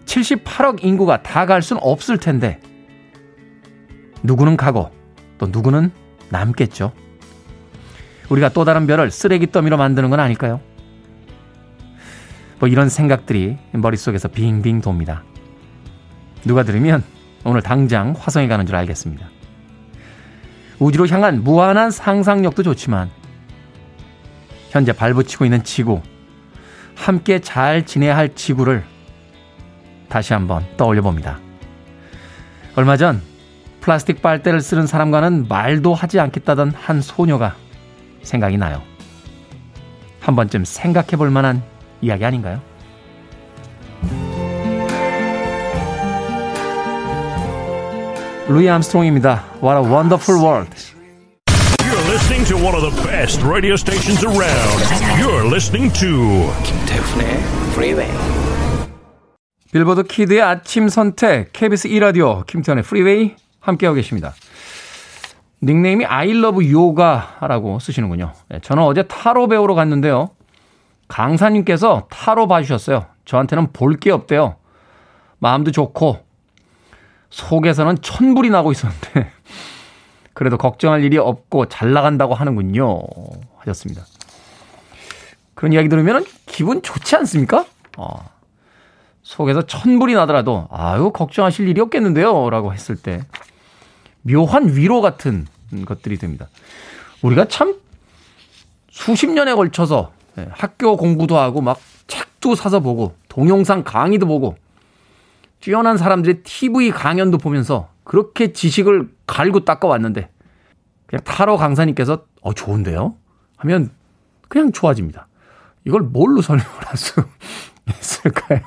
[0.07, 2.61] 78억 인구가 다 갈 수는 없을 텐데,
[4.23, 4.91] 누구는 가고
[5.39, 5.91] 또 누구는
[6.31, 6.93] 남겠죠.
[8.31, 10.61] 우리가 또 다른 별을 쓰레기 더미로 만드는 건 아닐까요?
[12.63, 15.25] 뭐 이런 생각들이 머릿속에서 빙빙 돕니다.
[16.45, 17.03] 누가 들으면
[17.43, 19.29] 오늘 당장 화성에 가는 줄 알겠습니다.
[20.79, 23.11] 우주로 향한 무한한 상상력도 좋지만
[24.71, 26.03] 현재 발붙이고 있는 지구,
[26.95, 28.85] 함께 잘 지내야 할 지구를
[30.09, 31.41] 다시 한번 떠올려 봅니다.
[32.77, 33.21] 얼마 전
[33.81, 37.57] 플라스틱 빨대를 쓰는 사람과는 말도 하지 않겠다던 한 소녀가
[38.23, 38.81] 생각이 나요.
[40.21, 41.72] 한 번쯤 생각해 볼 만한
[42.03, 42.61] 이야기 아닌가요?
[48.49, 49.45] 루이 암스트롱입니다.
[49.63, 50.77] What a wonderful world.
[51.79, 54.83] You're listening to one of the best radio stations around.
[55.17, 57.39] You're listening to 김태훈의
[57.75, 58.11] 프리웨이
[59.73, 64.35] 빌보드 키드의 아침 선택, KBS 2라디오, 김태훈의 프리웨이 함께하고 계십니다.
[65.63, 68.33] 닉네임이 I love yoga라고 쓰시는군요.
[68.51, 70.31] 네, 저는 어제 타로 배우러 갔는데요.
[71.13, 73.05] 강사님께서 타로 봐주셨어요.
[73.27, 74.57] 저한테는 볼 게 없대요.
[75.39, 76.25] 마음도 좋고,
[77.29, 79.31] 속에서는 천불이 나고 있었는데,
[80.33, 83.01] 그래도 걱정할 일이 없고 잘 나간다고 하는군요.
[83.59, 84.07] 하셨습니다.
[85.55, 87.67] 그런 이야기 들으면 기분 좋지 않습니까?
[87.99, 88.31] 어.
[89.23, 92.49] 속에서 천불이 나더라도, 아유, 걱정하실 일이 없겠는데요.
[92.49, 93.21] 라고 했을 때,
[94.23, 95.47] 묘한 위로 같은
[95.85, 96.49] 것들이 됩니다.
[97.21, 97.77] 우리가 참
[98.91, 104.57] 수십 년에 걸쳐서 예, 학교 공부도 하고 막 책도 사서 보고 동영상 강의도 보고
[105.61, 110.29] 뛰어난 사람들의 TV 강연도 보면서 그렇게 지식을 갈고 닦아 왔는데
[111.07, 113.15] 그냥 타로 강사님께서 어 좋은데요?
[113.59, 113.91] 하면
[114.49, 115.29] 그냥 좋아집니다.
[115.85, 117.23] 이걸 뭘로 설명을 할 수
[118.01, 118.61] 있을까요?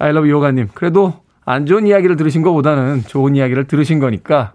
[0.00, 0.68] Love 요가님.
[0.74, 4.54] 그래도 안 좋은 이야기를 들으신 것보다는 좋은 이야기를 들으신 거니까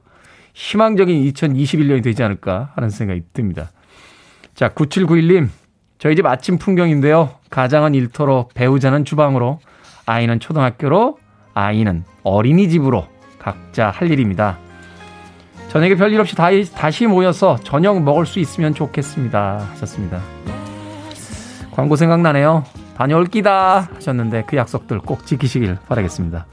[0.53, 3.71] 희망적인 2021년이 되지 않을까 하는 생각이 듭니다.
[4.53, 5.49] 자, 9791님.
[5.97, 7.31] 저희 집 아침 풍경인데요.
[7.49, 9.60] 가장은 일터로, 배우자는 주방으로,
[10.05, 11.17] 아이는 초등학교로,
[11.53, 13.05] 아이는 어린이집으로
[13.39, 14.58] 각자 할 일입니다.
[15.69, 19.67] 저녁에 별일 없이 다, 다시 모여서 저녁 먹을 수 있으면 좋겠습니다.
[19.71, 20.21] 하셨습니다.
[21.71, 22.63] 광고 생각나네요.
[22.97, 26.45] 다녀올 끼다 하셨는데 그 약속들 꼭 지키시길 바라겠습니다.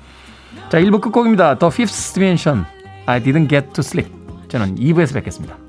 [0.68, 1.59] 자, 1부 끝곡입니다.
[1.59, 2.64] The Fifth Dimension.
[3.07, 4.12] I didn't get to sleep.
[4.48, 5.62] 저는 2부에서 뵙겠습니다.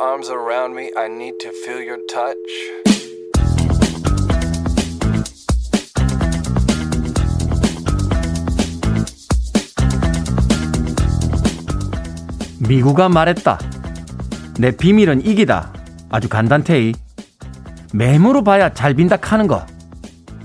[0.00, 0.90] Arms around me.
[0.96, 2.36] I need to feel your touch.
[12.60, 13.58] 미국아 말했다.
[14.58, 15.72] 내 비밀은 이기다.
[16.10, 16.92] 아주 간단테이.
[17.92, 19.66] 매무로 봐야 잘 빈다 카는 거.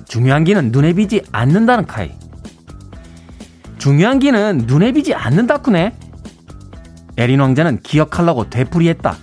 [0.08, 2.12] 중요한 기는 눈에 비지 않는다는 카이.
[3.78, 5.98] 중요한 기는 눈에 비지 않는다쿠네.
[7.18, 9.18] 에린 왕자는 기억하려고 되풀이했다.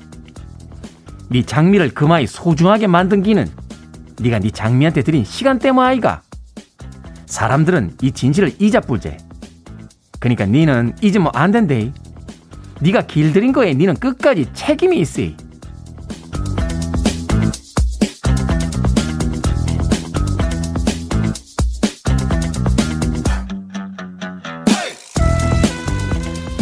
[1.30, 3.48] 네 장미를 그마이 소중하게 만든 기는
[4.20, 6.22] 네가 네 장미한테 드린 시간 때문 아이가.
[7.26, 9.16] 사람들은 이 진실을 잊어불제.
[10.18, 11.92] 그러니까 니는 잊으면 안 된대.
[12.80, 15.32] 네가 길들인 거에 니는 끝까지 책임이 있으.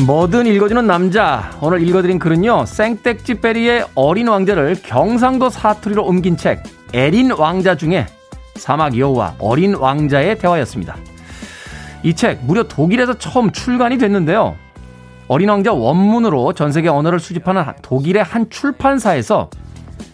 [0.08, 1.50] 뭐든 읽어주는 남자.
[1.60, 2.64] 오늘 읽어드린 글은요.
[2.64, 6.62] 생떼찌 베리의 어린 왕자를 경상도 사투리로 옮긴 책
[6.94, 8.06] 에린 왕자 중에
[8.54, 10.96] 사막 여우와 어린 왕자의 대화였습니다.
[12.04, 14.56] 이 책 무려 독일에서 처음 출간이 됐는데요.
[15.26, 19.50] 어린 왕자 원문으로 전 세계 언어를 수집하는 독일의 한 출판사에서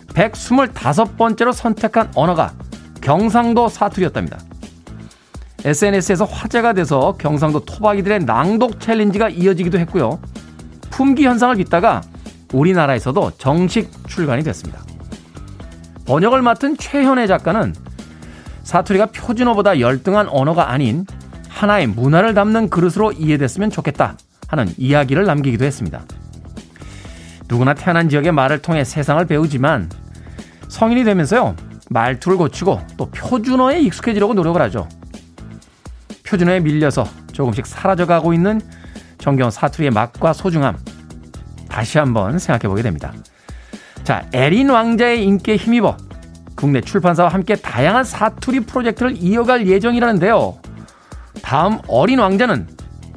[0.09, 2.53] 125번째로 선택한 언어가
[3.01, 4.39] 경상도 사투리였답니다.
[5.65, 10.21] SNS에서 화제가 돼서 경상도 토박이들의 낭독 챌린지가 이어지기도 했고요.
[10.91, 12.03] 품귀 현상을 빚다가
[12.53, 14.83] 우리나라에서도 정식 출간이 됐습니다.
[16.07, 17.75] 번역을 맡은 최현애 작가는
[18.63, 21.07] 사투리가 표준어보다 열등한 언어가 아닌
[21.49, 24.17] 하나의 문화를 담는 그릇으로 이해됐으면 좋겠다
[24.49, 26.03] 하는 이야기를 남기기도 했습니다.
[27.49, 29.91] 누구나 태어난 지역의 말을 통해 세상을 배우지만
[30.69, 31.57] 성인이 되면서요
[31.91, 34.89] 말투를 고치고 또 표준어에 익숙해지려고 노력을 하죠.
[36.25, 38.61] 표준어에 밀려서 조금씩 사라져가고 있는
[39.19, 40.77] 정겨운 사투리의 맛과 소중함
[41.69, 43.13] 다시 한번 생각해 보게 됩니다.
[44.03, 45.97] 자, 에린 왕자의 인기에 힘입어
[46.57, 50.59] 국내 출판사와 함께 다양한 사투리 프로젝트를 이어갈 예정이라는데요.
[51.43, 52.69] 다음 어린 왕자는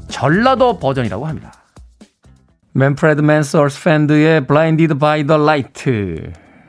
[0.07, 1.53] 전라도 버전이라고 합니다.
[2.73, 5.83] 맨프레드 맨스 어스 밴드의 Blinded by the Light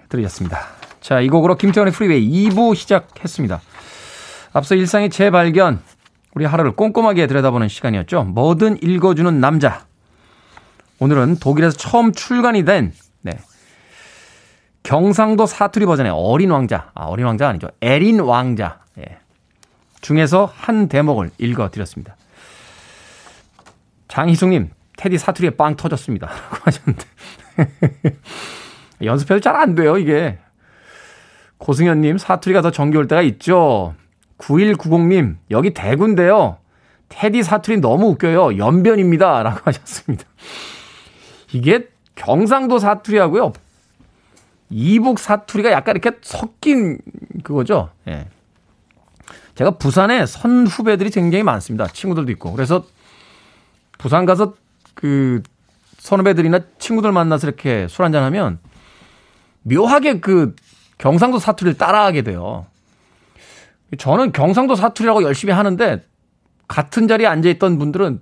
[0.09, 0.61] 들으셨습니다.
[1.01, 3.61] 자, 이 곡으로 김태훈의 프리웨이 2부 시작했습니다.
[4.53, 5.81] 앞서 일상의 재발견,
[6.35, 8.25] 우리 하루를 꼼꼼하게 들여다보는 시간이었죠.
[8.25, 9.87] 뭐든 읽어주는 남자.
[11.01, 13.39] 오늘은 독일에서 처음 출간이 된 네.
[14.83, 16.91] 경상도 사투리 버전의 어린 왕자.
[16.95, 17.69] 아, 어린 왕자 아니죠.
[17.81, 18.81] 에린 왕자.
[18.99, 19.19] 예.
[20.01, 22.17] 중에서 한 대목을 읽어드렸습니다.
[24.09, 26.27] 장희숙님, 테디 사투리에 빵 터졌습니다.
[26.51, 27.05] 라고 하셨는데.
[29.03, 30.39] 연습해도 잘 안 돼요, 이게.
[31.59, 33.95] 고승현님, 사투리가 더 정겨울 때가 있죠.
[34.39, 36.59] 9190님, 여기 대구인데요.
[37.09, 38.59] 테디 사투리 너무 웃겨요.
[38.59, 39.43] 연변입니다.
[39.43, 40.25] 라고 하셨습니다.
[41.53, 43.53] 이게 경상도 사투리하고요.
[44.71, 46.99] 이북 사투리가 약간 이렇게 섞인
[47.43, 47.91] 그거죠.
[48.07, 48.29] 예.
[49.55, 51.87] 제가 부산에 선 후배들이 굉장히 많습니다.
[51.87, 52.53] 친구들도 있고.
[52.53, 52.85] 그래서
[53.99, 54.55] 부산 가서
[54.95, 55.43] 그
[55.99, 58.59] 선후배들이나 친구들 만나서 이렇게 술 한잔 하면
[59.63, 60.55] 묘하게 그
[60.99, 62.67] 경상도 사투리를 따라하게 돼요.
[63.97, 66.05] 저는 경상도 사투리라고 열심히 하는데
[66.67, 68.21] 같은 자리에 앉아 있던 분들은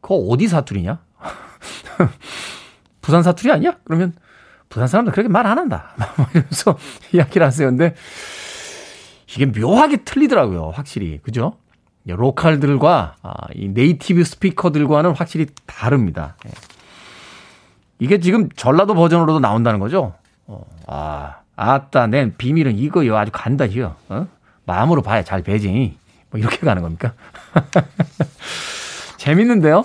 [0.00, 0.98] 그거 어디 사투리냐?
[3.00, 3.76] 부산 사투리 아니야?
[3.84, 4.12] 그러면
[4.68, 5.94] 부산 사람들 그렇게 말 안 한다.
[6.34, 6.76] 이러면서
[7.14, 7.68] 이야기를 하세요.
[7.68, 7.94] 근데
[9.28, 10.70] 이게 묘하게 틀리더라고요.
[10.74, 11.18] 확실히.
[11.22, 11.56] 그죠?
[12.06, 16.36] 로컬들과 아, 이 네이티브 스피커들과는 확실히 다릅니다.
[16.46, 16.50] 예.
[17.98, 20.12] 이게 지금 전라도 버전으로도 나온다는 거죠.
[20.46, 23.16] 어, 아, 아따, 낸 비밀은 이거요.
[23.16, 23.96] 아주 간다히요.
[24.10, 24.26] 어?
[24.66, 25.96] 마음으로 봐야 잘 배지.
[26.30, 27.12] 뭐 이렇게 가는 겁니까?
[29.18, 29.84] 재밌는데요?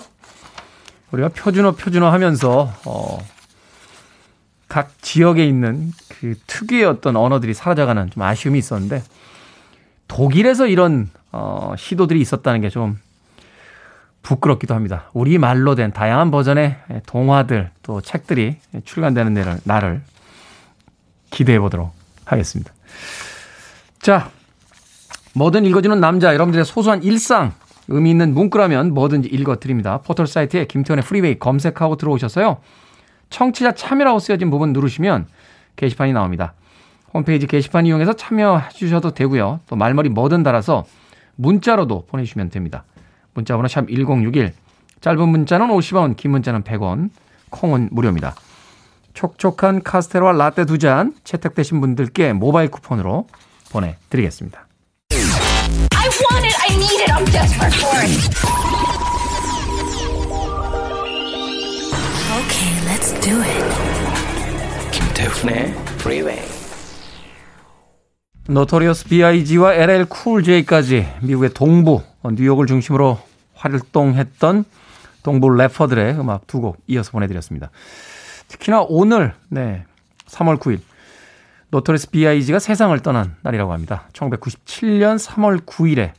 [1.12, 3.18] 우리가 표준어, 표준어 하면서, 어,
[4.68, 9.02] 각 지역에 있는 그 특유의 어떤 언어들이 사라져가는 좀 아쉬움이 있었는데,
[10.08, 12.98] 독일에서 이런, 어, 시도들이 있었다는 게 좀
[14.22, 15.10] 부끄럽기도 합니다.
[15.12, 20.02] 우리 말로 된 다양한 버전의 동화들 또 책들이 출간되는 날을, 날을
[21.30, 21.92] 기대해 보도록
[22.24, 22.72] 하겠습니다.
[24.00, 24.30] 자,
[25.40, 27.54] 뭐든 읽어주는 남자, 여러분들의 소소한 일상,
[27.88, 30.02] 의미 있는 문구라면 뭐든지 읽어드립니다.
[30.02, 32.58] 포털 사이트에 김태훈의 프리웨이 검색하고 들어오셔서요.
[33.30, 35.28] 청취자 참여라고 쓰여진 부분 누르시면
[35.76, 36.52] 게시판이 나옵니다.
[37.14, 39.60] 홈페이지 게시판 이용해서 참여해 주셔도 되고요.
[39.66, 40.84] 또 말머리 뭐든 달아서
[41.36, 42.84] 문자로도 보내주시면 됩니다.
[43.32, 44.52] 문자 번호 샵 1061,
[45.00, 47.08] 짧은 문자는 50원, 긴 문자는 100원,
[47.48, 48.34] 콩은 무료입니다.
[49.14, 53.26] 촉촉한 카스테라와 라떼 두 잔 채택되신 분들께 모바일 쿠폰으로
[53.72, 54.66] 보내드리겠습니다.
[56.78, 57.10] Need it.
[57.10, 58.10] I'm desperate for it.
[62.40, 63.64] Okay, let's do it.
[64.92, 66.40] 김태훈의 Freeway.
[68.48, 73.18] 노토리어스 B.I.G와 LL 쿨 J까지 미국의 동부 뉴욕을 중심으로
[73.54, 74.64] 활동했던
[75.22, 77.70] 동부 래퍼들의 음악 두 곡 이어서 보내드렸습니다.
[78.48, 79.84] 특히나 오늘 네
[80.26, 80.80] 3월 9일
[81.70, 84.08] 노토리어스 B.I.G가 세상을 떠난 날이라고 합니다.
[84.14, 86.12] 1997년 3월 9일에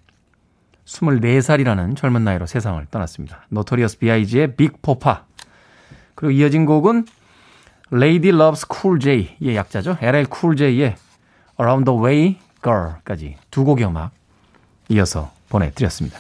[0.85, 3.45] 24살이라는 젊은 나이로 세상을 떠났습니다.
[3.49, 5.25] 노토리어스 B.I.G의 Big Poppa
[6.15, 7.05] 그리고 이어진 곡은
[7.93, 9.97] Lady Loves Cool J의 약자죠.
[10.01, 10.95] LL Cool J의
[11.59, 14.11] Around the Way Girl까지 두 곡의 음악
[14.89, 16.19] 이어서 보내드렸습니다.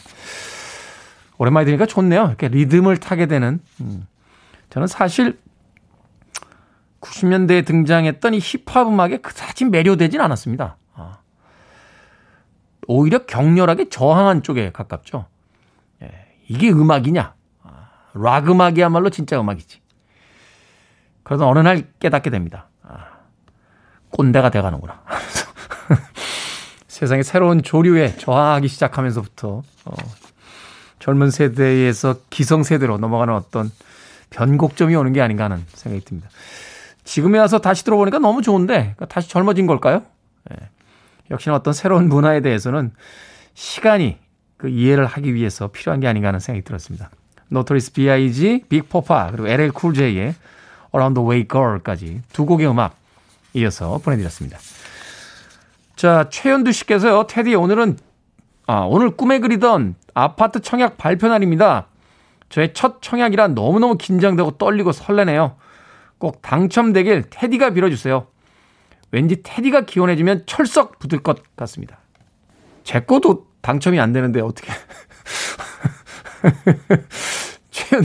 [1.37, 2.27] 오랜만에 들으니까 좋네요.
[2.27, 3.59] 이렇게 리듬을 타게 되는.
[3.79, 4.05] 음.
[4.69, 5.39] 저는 사실
[7.01, 10.77] 90년대에 등장했던 이 힙합 음악에 그다지 매료되진 않았습니다.
[12.81, 12.85] 아.
[12.87, 15.25] 오히려 격렬하게 저항한 쪽에 가깝죠.
[16.03, 16.09] 예,
[16.47, 17.33] 이게 음악이냐?
[17.63, 19.79] 아, 락 음악이야말로 진짜 음악이지.
[21.23, 22.67] 그러다 어느 날 깨닫게 됩니다.
[22.83, 23.07] 아,
[24.09, 25.03] 꼰대가 돼가는구나.
[26.87, 29.95] 세상에 새로운 조류에 저항하기 시작하면서부터 어,
[30.99, 33.71] 젊은 세대에서 기성 세대로 넘어가는 어떤
[34.29, 36.29] 변곡점이 오는 게 아닌가 하는 생각이 듭니다.
[37.03, 40.03] 지금에 와서 다시 들어보니까 너무 좋은데 그러니까 다시 젊어진 걸까요?
[40.51, 40.69] 예.
[41.31, 42.91] 역시나 어떤 새로운 문화에 대해서는
[43.53, 44.17] 시간이
[44.57, 47.09] 그 이해를 하기 위해서 필요한 게 아닌가 하는 생각이 들었습니다.
[47.47, 50.35] 노토리어스 B.I.G, Big Poppa 그리고 LL 쿨 J의
[50.93, 52.95] Around the Way Girl까지 두 곡의 음악
[53.53, 54.59] 이어서 보내드렸습니다.
[55.95, 57.97] 자 최현두 씨께서요 테디 오늘은
[58.67, 61.87] 아 오늘 꿈에 그리던 아파트 청약 발표 날입니다.
[62.49, 65.55] 저의 첫 청약이라 너무너무 긴장되고 떨리고 설레네요.
[66.17, 68.27] 꼭 당첨되길 테디가 빌어주세요.
[69.11, 71.99] 왠지 테디가 기원해주면 철썩 붙을 것 같습니다.
[72.83, 74.71] 제 거도 당첨이 안 되는데 어떻게.
[77.69, 78.03] 최현,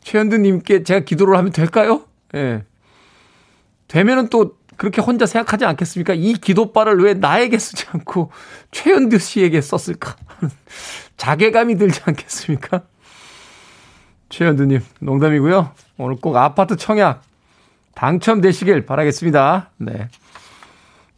[0.00, 2.04] 최현두님께 제가 기도를 하면 될까요?
[2.34, 2.42] 예.
[2.42, 2.64] 네.
[3.88, 6.14] 되면은 또 그렇게 혼자 생각하지 않겠습니까?
[6.14, 8.30] 이 기도발을 왜 나에게 쓰지 않고
[8.70, 10.16] 최현두 씨에게 썼을까?
[11.18, 12.82] 자괴감이 들지 않겠습니까?
[14.30, 15.72] 최현두님, 농담이고요.
[15.98, 17.22] 오늘 꼭 아파트 청약
[17.94, 19.70] 당첨되시길 바라겠습니다.
[19.76, 20.08] 네.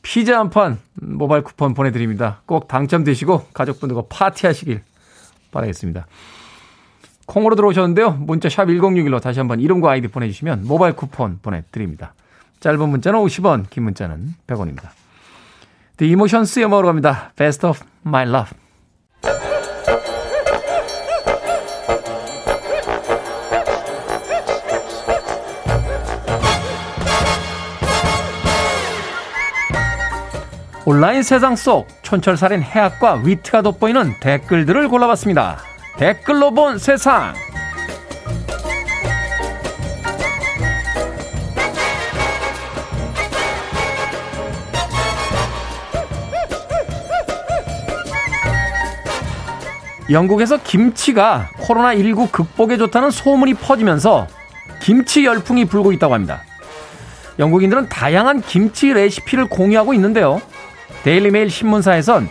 [0.05, 2.43] 피자 한 판 모바일 쿠폰 보내드립니다.
[2.47, 4.83] 꼭 당첨되시고 가족분들과 파티하시길
[5.51, 6.07] 바라겠습니다.
[7.27, 8.11] 콩으로 들어오셨는데요.
[8.13, 12.13] 문자 샵 1061로 다시 한번 이름과 아이디 보내주시면 모바일 쿠폰 보내드립니다.
[12.61, 14.91] 짧은 문자는 50원, 긴 문자는 100원입니다.
[15.97, 17.33] The Emotions의 음악으로 갑니다.
[17.37, 18.64] Best of My Love.
[30.87, 35.59] 온라인 세상 속 촌철살인 해학과 위트가 돋보이는 댓글들을 골라봤습니다.
[35.97, 37.33] 댓글로 본 세상.
[50.11, 54.27] 영국에서 김치가 코로나19 극복에 좋다는 소문이 퍼지면서
[54.83, 56.43] 김치 열풍이 불고 있다고 합니다.
[57.39, 60.43] 영국인들은 다양한 김치 레시피를 공유하고 있는데요.
[61.05, 62.29] 데일리메일 신문사에선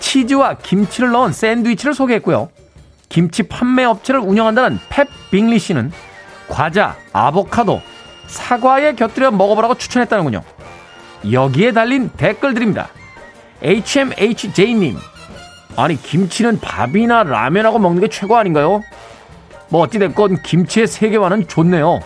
[0.00, 2.48] 치즈와 김치를 넣은 샌드위치를 소개했고요.
[3.08, 5.92] 김치 판매 업체를 운영한다는 펩 빙리 씨는
[6.48, 7.80] 과자, 아보카도,
[8.26, 10.42] 사과에 곁들여 먹어보라고 추천했다는군요.
[11.30, 12.88] 여기에 달린 댓글들입니다.
[13.62, 14.96] HMHJ님,
[15.76, 18.82] 아니 김치는 밥이나 라면하고 먹는 게 최고 아닌가요?
[19.68, 22.00] 뭐 어찌됐건 김치의 세계화는 좋네요.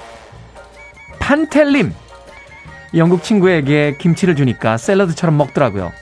[1.18, 1.94] 판텔님,
[2.94, 5.92] 영국 친구에게 김치를 주니까 샐러드처럼 먹더라고요.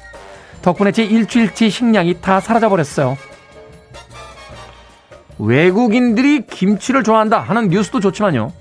[0.68, 3.16] 덕분에 제 일주일치 식량이 다 사라져버렸어요.
[5.38, 8.52] 외국인들이 김치를 좋아한다 하는 뉴스도 좋지만요.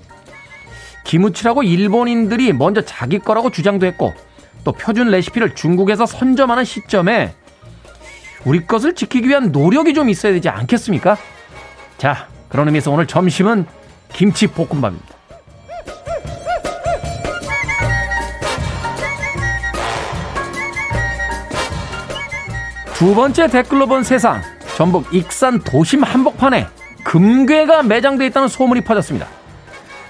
[1.04, 4.14] 김우치라고 일본인들이 먼저 자기 거라고 주장도 했고
[4.64, 7.34] 또 표준 레시피를 중국에서 선점하는 시점에
[8.46, 11.18] 우리 것을 지키기 위한 노력이 좀 있어야 되지 않겠습니까?
[11.98, 13.66] 자, 그런 의미에서 오늘 점심은
[14.14, 15.17] 김치 볶음밥입니다.
[22.98, 24.42] 두 번째 댓글로 본 세상.
[24.76, 26.66] 전북 익산 도심 한복판에
[27.04, 29.28] 금괴가 매장돼 있다는 소문이 퍼졌습니다.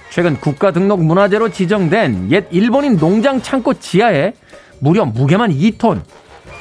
[0.09, 4.33] 최근 국가 등록 문화재로 지정된 옛 일본인 농장 창고 지하에
[4.79, 6.01] 무려 무게만 2톤,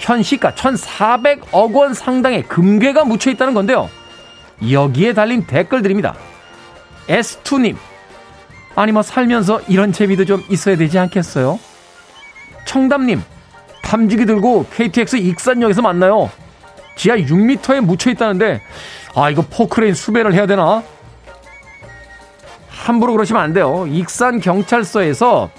[0.00, 3.88] 현 시가 1,400억 원 상당의 금괴가 묻혀 있다는 건데요.
[4.70, 6.14] 여기에 달린 댓글들입니다.
[7.06, 7.74] S2님,
[8.74, 11.58] 아니 뭐 살면서 이런 재미도 좀 있어야 되지 않겠어요?
[12.66, 13.22] 청담님,
[13.88, 16.30] 탐지기 들고 KTX 익산역에서 만나요.
[16.94, 18.60] 지하 6m에 묻혀 있다는데,
[19.14, 20.82] 아, 이거 포크레인 수배를 해야 되나?
[22.68, 23.86] 함부로 그러시면 안 돼요.
[23.88, 25.50] 익산 경찰서에서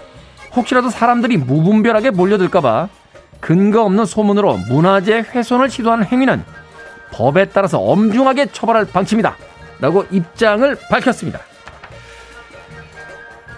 [0.56, 2.90] 혹시라도 사람들이 무분별하게 몰려들까봐
[3.40, 6.44] 근거 없는 소문으로 문화재 훼손을 시도하는 행위는
[7.12, 9.36] 법에 따라서 엄중하게 처벌할 방침이다.
[9.80, 11.40] 라고 입장을 밝혔습니다.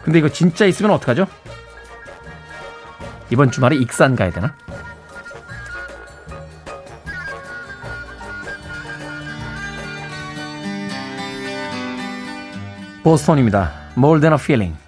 [0.04, 1.28] 근데 이거 진짜 있으면 어떡하죠?
[3.32, 4.54] 이번 주말에 익산 가야 되나?
[13.04, 13.72] 보스턴입니다.
[13.98, 14.81] More than a feeling.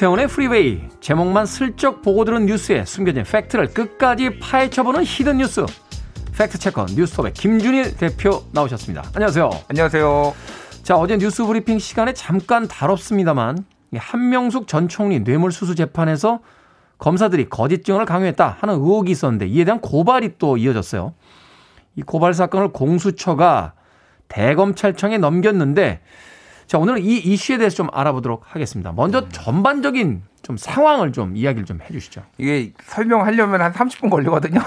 [0.00, 5.66] 김태훈의 프리웨이 제목만 슬쩍 보고 들은 뉴스에 숨겨진 팩트를 끝까지 파헤쳐보는 hidden 뉴스
[6.38, 9.04] 팩트체커 뉴스톱의 김준일 대표 나오셨습니다.
[9.14, 9.50] 안녕하세요.
[9.68, 10.34] 안녕하세요.
[10.84, 16.40] 자 어제 뉴스 브리핑 시간에 잠깐 다뤘습니다만 이 한명숙 전 총리 뇌물수수 재판에서
[16.96, 21.12] 검사들이 거짓 증언을 강요했다 하는 의혹이 있었는데 이에 대한 고발이 또 이어졌어요.
[21.96, 23.74] 이 고발 사건을 공수처가
[24.28, 26.00] 대검찰청에 넘겼는데
[26.70, 28.92] 자, 오늘은 이 이슈에 대해서 좀 알아보도록 하겠습니다.
[28.92, 32.22] 먼저 전반적인 좀 상황을 좀 이야기를 좀 해주시죠.
[32.38, 34.60] 이게 설명하려면 한 30분 걸리거든요.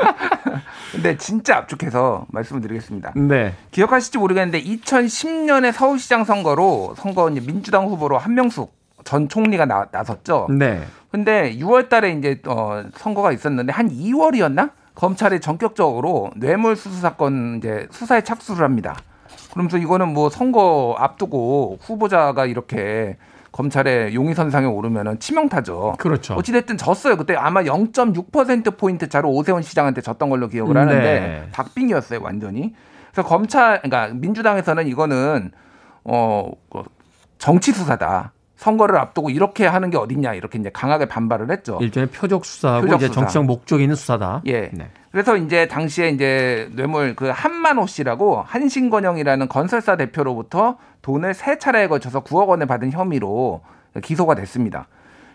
[0.92, 3.12] 근데 진짜 압축해서 말씀을 드리겠습니다.
[3.16, 3.52] 네.
[3.70, 8.72] 기억하실지 모르겠는데 2010년에 서울시장 선거로 선거 이제 민주당 후보로 한명숙
[9.04, 10.46] 전 총리가 나, 나섰죠.
[10.48, 10.86] 네.
[11.10, 14.70] 근데 6월 달에 이제 어 선거가 있었는데 한 2월이었나?
[14.94, 18.96] 검찰이 전격적으로 뇌물수수 사건 이제 수사에 착수를 합니다.
[19.52, 23.16] 그러면서 이거는 뭐 선거 앞두고 후보자가 이렇게
[23.52, 25.96] 검찰의 용의선상에 오르면은 치명타죠.
[25.98, 26.34] 그렇죠.
[26.34, 27.16] 어찌됐든 졌어요.
[27.16, 31.48] 그때 아마 0.6%포인트 차로 오세훈 시장한테 졌던 걸로 기억을 하는데 네.
[31.52, 32.74] 박빙이었어요, 완전히.
[33.12, 35.50] 그래서 검찰, 그러니까 민주당에서는 이거는
[36.04, 36.84] 어, 그
[37.38, 38.32] 정치 수사다.
[38.60, 41.78] 선거를 앞두고 이렇게 하는 게 어딨냐 이렇게 이제 강하게 반발을 했죠.
[41.80, 43.20] 일종의 표적 수사하고 표적 이제 수사.
[43.20, 44.42] 정치적 목적이 있는 수사다.
[44.46, 44.68] 예.
[44.74, 44.90] 네.
[45.10, 52.22] 그래서 이제 당시에 이제 뇌물 그 한만호 씨라고 한신건영이라는 건설사 대표로부터 돈을 세 차례에 걸쳐서
[52.22, 53.62] 9억 원을 받은 혐의로
[54.02, 54.88] 기소가 됐습니다.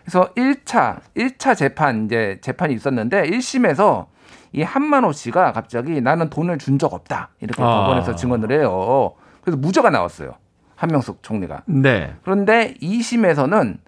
[0.04, 4.06] 그래서 1차 1차 재판 이제 재판이 있었는데 1심에서
[4.52, 7.66] 이 한만호 씨가 갑자기 나는 돈을 준 적 없다 이렇게 아.
[7.66, 9.14] 법원에서 증언을 해요.
[9.42, 10.34] 그래서 무죄가 나왔어요.
[10.76, 11.64] 한명숙 총리가.
[11.66, 12.14] 네.
[12.22, 13.78] 그런데 2심에서는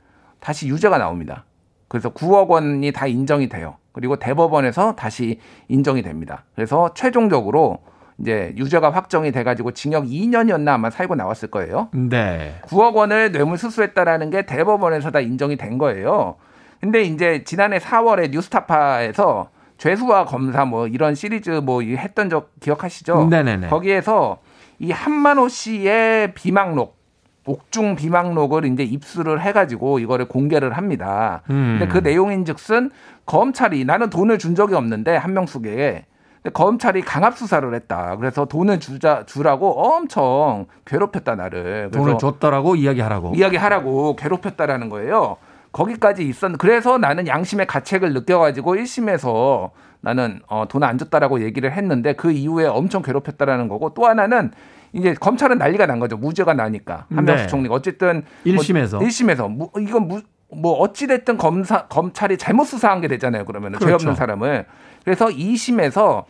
[0.41, 1.45] 다시 유죄가 나옵니다.
[1.87, 3.77] 그래서 9억 원이 다 인정이 돼요.
[3.93, 6.45] 그리고 대법원에서 다시 인정이 됩니다.
[6.55, 7.79] 그래서 최종적으로
[8.19, 11.89] 이제 유죄가 확정이 돼가지고 징역 2년이었나 아마 살고 나왔을 거예요.
[11.93, 12.61] 네.
[12.65, 16.37] 9억 원을 뇌물 수수했다라는 게 대법원에서 다 인정이 된 거예요.
[16.81, 23.29] 근데 이제 지난해 4월에 뉴스타파에서 죄수와 검사 뭐 이런 시리즈 뭐 했던 적 기억하시죠?
[23.29, 23.69] 네네네.
[23.69, 24.39] 거기에서
[24.79, 26.99] 이 한만호 씨의 비망록
[27.47, 31.43] 옥중 비망록을 이제 입수를 해가지고 이거를 공개를 합니다.
[31.51, 31.79] 음.
[31.79, 32.91] 근데 그 내용인즉슨
[33.25, 36.05] 검찰이 나는 돈을 준 적이 없는데 한명숙에게
[36.43, 38.17] 근데 검찰이 강압 수사를 했다.
[38.17, 41.91] 그래서 돈을 주자 주라고 엄청 괴롭혔다 나를.
[41.91, 43.33] 돈을 줬다라고 이야기하라고.
[43.35, 45.37] 이야기하라고 괴롭혔다라는 거예요.
[45.73, 46.53] 거기까지 있었.
[46.59, 49.71] 그래서 나는 양심의 가책을 느껴가지고 1심에서
[50.01, 54.51] 나는 어, 돈을 안 줬다라고 얘기를 했는데 그 이후에 엄청 괴롭혔다라는 거고 또 하나는
[54.93, 56.17] 이제 검찰은 난리가 난 거죠.
[56.17, 57.47] 무죄가 나니까 한명수 네.
[57.49, 58.99] 총리가 어쨌든 일심에서.
[58.99, 63.45] 뭐, 1심에서 무, 이건 무, 뭐 어찌 됐든 검사 검찰이 잘못 수사한 게 되잖아요.
[63.45, 63.95] 그러면 죄 그렇죠.
[63.95, 64.67] 없는 사람을
[65.05, 66.25] 그래서 2심에서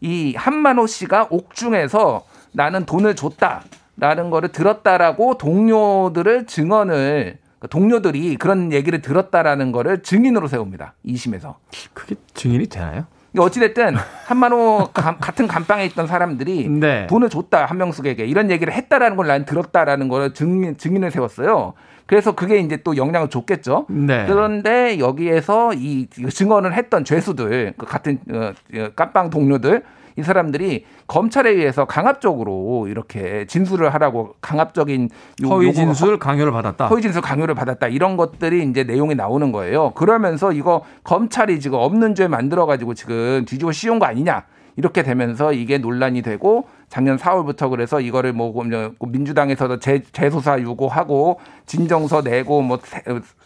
[0.00, 9.02] 이 한만호 씨가 옥중에서 나는 돈을 줬다라는 거를 들었다라고 동료들을 증언을 그러니까 동료들이 그런 얘기를
[9.02, 10.94] 들었다라는 거를 증인으로 세웁니다.
[11.06, 11.56] 2심에서.
[11.92, 13.04] 그게 증인이 되나요?
[13.38, 13.94] 어찌됐든
[14.26, 17.06] 한만호 감- 같은 감방에 있던 사람들이 네.
[17.06, 21.74] 돈을 줬다 한명숙에게 이런 얘기를 했다라는 걸 난 들었다라는 걸 증인 증인을 세웠어요.
[22.06, 23.86] 그래서 그게 이제 또 영향을 줬겠죠.
[23.88, 24.26] 네.
[24.26, 29.84] 그런데 여기에서 이 증언을 했던 죄수들 그 같은 어, 어, 깜빵 동료들
[30.16, 35.08] 이 사람들이 검찰에 의해서 강압적으로 이렇게 진술을 하라고 강압적인
[35.44, 36.86] 요- 허위 진술 강요를 받았다.
[36.88, 39.90] 허위 진술 강요를 받았다 이런 것들이 이제 내용이 나오는 거예요.
[39.92, 44.44] 그러면서 이거 검찰이 지금 없는 죄 만들어 가지고 지금 뒤집어 씌운 거 아니냐
[44.76, 48.52] 이렇게 되면서 이게 논란이 되고 작년 4월부터 그래서 이거를 뭐
[49.00, 53.02] 민주당에서도 재, 재소사 요구하고 진정서 내고 뭐 세-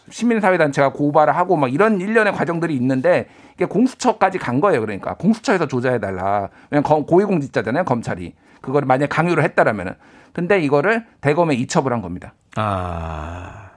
[0.09, 4.81] 시민사회단체가 고발을 하고 막 이런 일련의 과정들이 있는데 이게 공수처까지 간 거예요.
[4.81, 6.49] 그러니까 공수처에서 조사해 달라.
[6.69, 7.85] 왜냐면 고위공직자잖아요.
[7.85, 8.33] 검찰이.
[8.61, 9.93] 그거를 만약에 강요를 했다라면은.
[10.33, 12.33] 근데 이거를 대검에 이첩을 한 겁니다.
[12.55, 13.69] 아.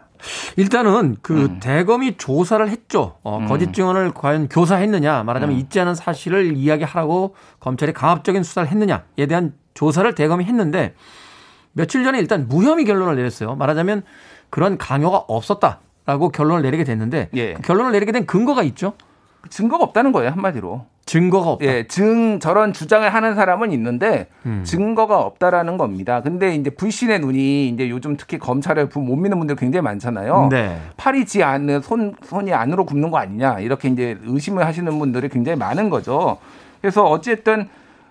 [0.57, 1.61] 일단은 그 음.
[1.61, 3.19] 대검이 조사를 했죠.
[3.23, 5.61] 어, 거짓 증언을 과연 교사했느냐, 말하자면 음.
[5.61, 10.95] 있지 않은 사실을 이야기하라고 검찰이 강압적인 수사를 했느냐에 대한 조사를 대검이 했는데
[11.73, 13.55] 며칠 전에 일단 무혐의 결론을 내렸어요.
[13.55, 14.03] 말하자면
[14.51, 17.55] 그런 강요가 없었다라고 결론을 내리게 됐는데 예.
[17.55, 18.95] 그 결론을 내리게 된 근거가 있죠.
[19.51, 20.85] 증거가 없다는 거예요 한마디로.
[21.09, 21.65] 증거가 없다.
[21.65, 24.63] 예, 증 저런 주장을 하는 사람은 있는데 음.
[24.65, 26.21] 증거가 없다라는 겁니다.
[26.21, 30.49] 근데 이제 불신의 눈이 이제 요즘 특히 검찰을 못 믿는 분들 굉장히 많잖아요.
[30.51, 30.79] 네.
[30.99, 35.57] 팔이 지 않는 손 손이 안으로 굽는 거 아니냐 이렇게 이제 의심을 하시는 분들이 굉장히
[35.59, 36.37] 많은 거죠.
[36.83, 37.69] 그래서 어쨌든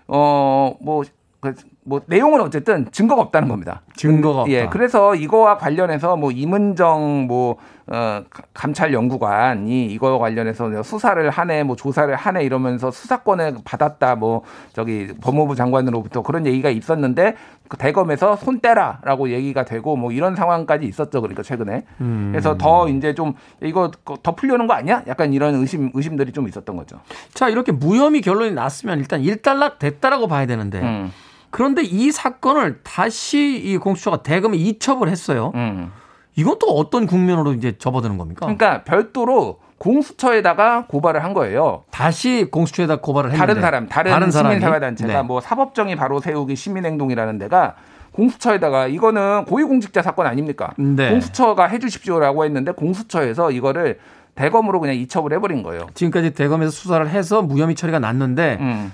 [0.08, 1.04] 어뭐
[1.40, 1.54] 그,
[1.88, 3.82] 뭐 내용은 어쨌든 증거가 없다는 겁니다.
[3.96, 4.52] 증거가 없다.
[4.52, 7.56] 예, 그래서 이거와 관련해서 뭐 임은정 뭐
[7.90, 14.42] 어, 가- 감찰 연구관이 이거 관련해서 수사를 하네, 뭐 조사를 하네 이러면서 수사권을 받았다, 뭐
[14.74, 17.36] 저기 법무부 장관으로부터 그런 얘기가 있었는데
[17.70, 21.22] 그 대검에서 손 떼라라고 얘기가 되고 뭐 이런 상황까지 있었죠.
[21.22, 22.30] 그러니까 최근에 음.
[22.34, 23.34] 그래서 더 이제 좀
[23.64, 25.04] 이거 더 풀려는 거 아니야?
[25.08, 27.00] 약간 이런 의심 의심들이 좀 있었던 거죠.
[27.34, 31.14] 자, 이렇게 무혐의 결론이 났으면 일단 일단락 됐다라고 봐야 되는데 음,
[31.58, 35.52] 그런데 이 사건을 다시 이 공수처가 대검에 이첩을 했어요.
[35.56, 35.92] 음.
[36.36, 38.42] 이건 또 어떤 국면으로 이제 접어드는 겁니까?
[38.46, 41.84] 그러니까 별도로 공수처에다가 고발을 한 거예요.
[41.90, 44.56] 다시 공수처에다 고발을 했는데 다른 사람, 다른, 사람이?
[44.56, 45.22] 시민 사회 단체가 네.
[45.24, 47.74] 뭐 사법정의 바로 세우기 시민 행동이라는 데가
[48.12, 50.76] 공수처에다가 이거는 고위공직자 사건 아닙니까?
[50.78, 51.10] 네.
[51.10, 53.98] 공수처가 해주십시오라고 했는데 공수처에서 이거를
[54.36, 55.88] 대검으로 그냥 이첩을 해버린 거예요.
[55.96, 58.94] 지금까지 대검에서 수사를 해서 무혐의 처리가 났는데 음.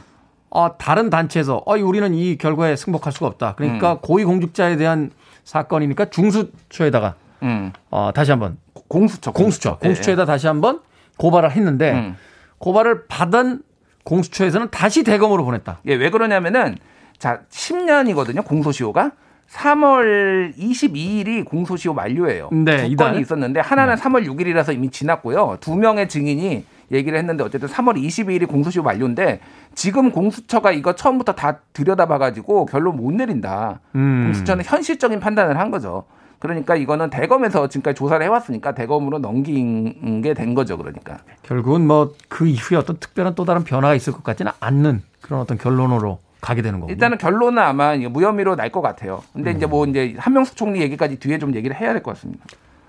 [0.56, 3.56] 어, 다른 단체에서 어, 우리는 이 결과에 승복할 수가 없다.
[3.56, 5.10] 그러니까 고위공직자에 대한
[5.44, 7.74] 사건이니까 중수처에다가 음.
[7.90, 9.88] 어, 다시 한번 공수처, 공수처 예.
[9.88, 10.82] 공수처에다 다시 한번
[11.18, 12.16] 고발을 했는데 음.
[12.60, 13.64] 고발을 받은
[14.04, 15.80] 공수처에서는 다시 대검으로 보냈다.
[15.88, 16.78] 예, 왜 그러냐면은
[17.18, 19.12] 자 10년이거든요 공소시효가
[19.50, 22.50] 3월 22일이 공소시효 만료예요.
[22.52, 22.96] 네, 두.
[22.96, 25.58] 건이 있었는데 하나는 3월 6일이라서 이미 지났고요.
[25.62, 26.64] 두 명의 증인이
[26.94, 29.40] 얘기를 했는데 어쨌든 3월 22일이 공소시효 만료인데
[29.76, 33.80] 지금 공수처가 이거 처음부터 다 들여다봐가지고 결론 못 내린다.
[33.96, 34.26] 음.
[34.26, 36.04] 공수처는 현실적인 판단을 한 거죠.
[36.40, 40.78] 그러니까 이거는 대검에서 지금까지 조사를 해왔으니까 대검으로 넘긴 게 된 거죠.
[40.78, 41.20] 그러니까.
[41.44, 45.58] 결국은 뭐 그 이후에 어떤 특별한 또 다른 변화가 있을 것 같지는 않는 그런 어떤
[45.58, 46.92] 결론으로 가게 되는 거고.
[46.92, 49.24] 일단은 결론은 아마 무혐의로 날 것 같아요.
[49.32, 52.44] 근데 이제 뭐 이제 한명숙 총리 얘기까지 뒤에 좀 얘기를 해야 될 것 같습니다.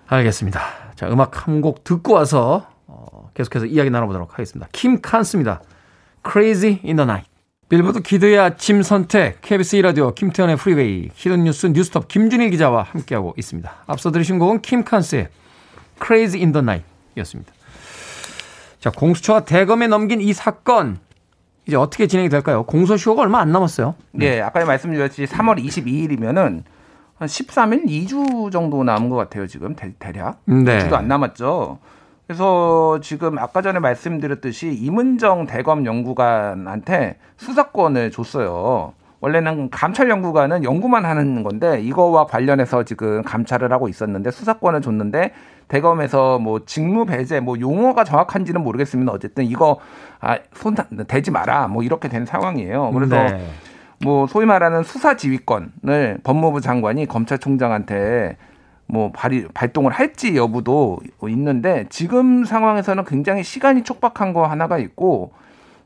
[0.09, 0.61] 알겠습니다.
[0.97, 2.67] 자, 음악 한 곡 듣고 와서
[3.13, 4.69] 어, 계속해서 이야기 나눠보도록 하겠습니다.
[4.73, 5.61] 킴 칸스입니다.
[6.25, 7.29] Crazy in the Night.
[7.69, 13.71] 빌보드 키드의 아침 선택 KBS 2라디오 김태훈의 프리웨이 hidden 뉴스 뉴스톱 김준일 기자와 함께하고 있습니다.
[13.87, 15.29] 앞서 들으신 곡은 킴 칸스의
[16.03, 16.87] Crazy in the Night
[17.19, 17.53] 였습니다.
[18.81, 20.99] 자, 공수처가 대검에 넘긴 이 사건
[21.67, 22.65] 이제 어떻게 진행이 될까요?
[22.65, 23.95] 공소시효가 얼마 안 남았어요.
[24.21, 26.65] 예, 아까 말씀드렸듯이 3월 22일이면은
[27.17, 30.79] 한 13일, 2주 정도 남은 것 같아요, 지금 대, 략 네.
[30.79, 31.79] 2주도 안 남았죠.
[32.27, 38.95] 그래서 지금 아까 전에 말씀드렸듯이 임은정 대검 연구관한테 수사권을 줬어요.
[39.21, 45.33] 원래는 감찰 연구관은 연구만 하는 건데 이거와 관련해서 지금 감찰을 하고 있었는데 수사권을 줬는데
[45.69, 49.13] 대검에서 뭐 직무 배제 뭐 용어가 정확한지는 모르겠습니다.
[49.13, 49.79] 어쨌든 이거
[50.21, 50.77] 아손
[51.09, 52.91] 대지 마라 뭐 이렇게 된 상황이에요.
[52.93, 53.47] 그래서 네.
[54.03, 58.37] 뭐 소위 말하는 수사 지휘권을 법무부 장관이 검찰총장한테
[58.87, 65.33] 뭐 발이 발동을 할지 여부도 있는데 지금 상황에서는 굉장히 시간이 촉박한 거 하나가 있고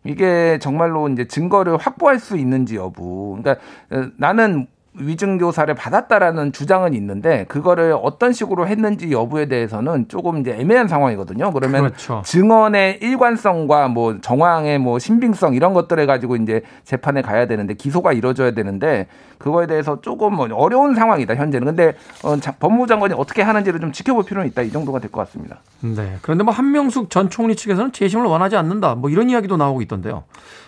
[0.05, 3.39] 이게 정말로 이제 증거를 확보할 수 있는지 여부.
[3.41, 4.67] 그러니까 어, 나는
[5.01, 11.53] 위증 교사를 받았다라는 주장은 있는데 그거를 어떤 식으로 했는지 여부에 대해서는 조금 이제 애매한 상황이거든요.
[11.53, 12.23] 그러면 그렇죠.
[12.25, 18.53] 증언의 일관성과 뭐 정황의 뭐 신빙성 이런 것들을 가지고 이제 재판에 가야 되는데 기소가 이루어져야
[18.53, 19.07] 되는데
[19.39, 21.67] 그거에 대해서 조금 뭐 어려운 상황이다 현재는.
[21.67, 25.21] 근데 어, 자- 법무부 장관이 어떻게 하는지를 좀 지켜볼 필요는 있다 이 정도가 될 것
[25.27, 25.59] 같습니다.
[25.81, 26.17] 네.
[26.23, 28.95] 그런데 뭐 한명숙 전 총리 측에서는 재심을 원하지 않는다.
[28.95, 30.25] 뭐 이런 이야기도 나오고 있던데요.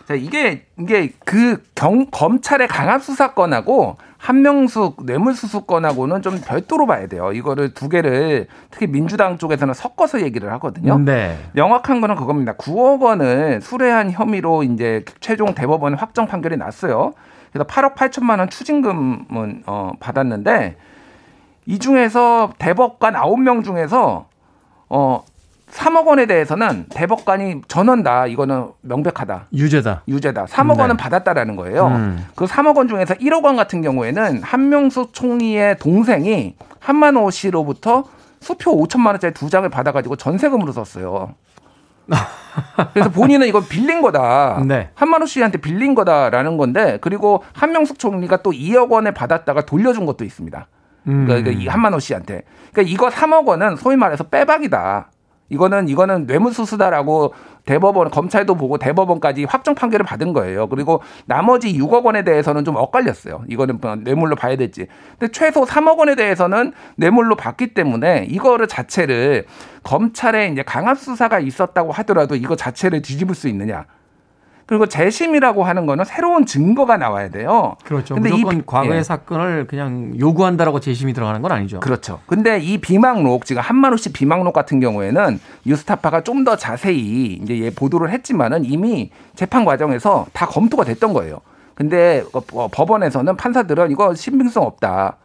[0.08, 7.32] 자, 이게 이게 그 경, 검찰의 강압 수사건하고 한명숙 뇌물수수 건하고는 좀 별도로 봐야 돼요.
[7.32, 10.98] 이거를 두 개를 특히 민주당 쪽에서는 섞어서 얘기를 하거든요.
[10.98, 11.38] 네.
[11.52, 12.52] 명확한 거는 그겁니다.
[12.52, 17.14] 9억 원을 수뢰한 혐의로 이제 최종 대법원 확정 판결이 났어요.
[17.50, 20.76] 그래서 8억 8천만 원 추징금은 어, 받았는데
[21.64, 24.26] 이 중에서 대법관 9명 중에서
[24.90, 25.24] 어
[25.72, 28.26] 3억 원에 대해서는 대법관이 전원 다.
[28.26, 29.46] 이거는 명백하다.
[29.52, 30.02] 유죄다.
[30.08, 30.46] 유죄다.
[30.46, 30.82] 3억 네.
[30.82, 31.86] 원은 받았다라는 거예요.
[31.86, 32.26] 음.
[32.34, 38.04] 그 3억 원 중에서 1억 원 같은 경우에는 한명숙 총리의 동생이 한만호 씨로부터
[38.40, 41.34] 수표 5천만 원짜리 두 장을 받아가지고 전세금으로 썼어요.
[42.92, 44.62] 그래서 본인은 이거 빌린 거다.
[44.66, 44.90] 네.
[44.94, 50.66] 한만호 씨한테 빌린 거다라는 건데 그리고 한명숙 총리가 또 2억 원을 받았다가 돌려준 것도 있습니다.
[51.06, 51.26] 음.
[51.26, 52.42] 그러니까 이 한만호 씨한테.
[52.72, 55.10] 그러니까 이거 3억 원은 소위 말해서 빼박이다.
[55.51, 57.34] 이거는 이거는 뇌물수수다라고
[57.66, 60.68] 대법원 검찰도 보고 대법원까지 확정 판결을 받은 거예요.
[60.68, 63.42] 그리고 나머지 6억 원에 대해서는 좀 엇갈렸어요.
[63.48, 64.86] 이거는 뭐 뇌물로 봐야 될지.
[65.18, 69.44] 근데 최소 3억 원에 대해서는 뇌물로 봤기 때문에 이거를 자체를
[69.82, 73.84] 검찰에 이제 강압 수사가 있었다고 하더라도 이거 자체를 뒤집을 수 있느냐?
[74.70, 77.74] 그리고 재심이라고 하는 거는 새로운 증거가 나와야 돼요.
[77.84, 78.14] 그렇죠.
[78.14, 79.02] 근데 이 무조건 비- 과거의 예.
[79.02, 81.80] 사건을 그냥 요구한다라고 재심이 들어가는 건 아니죠.
[81.80, 82.20] 그렇죠.
[82.26, 87.70] 근데 이 비망록 지금 한만호 씨 비망록 같은 경우에는 뉴스타파가 좀 더 자세히 이제 얘
[87.70, 91.40] 보도를 했지만은 이미 재판 과정에서 다 검토가 됐던 거예요.
[91.74, 95.16] 근데 어, 법원에서는 판사들은 이거 신빙성 없다.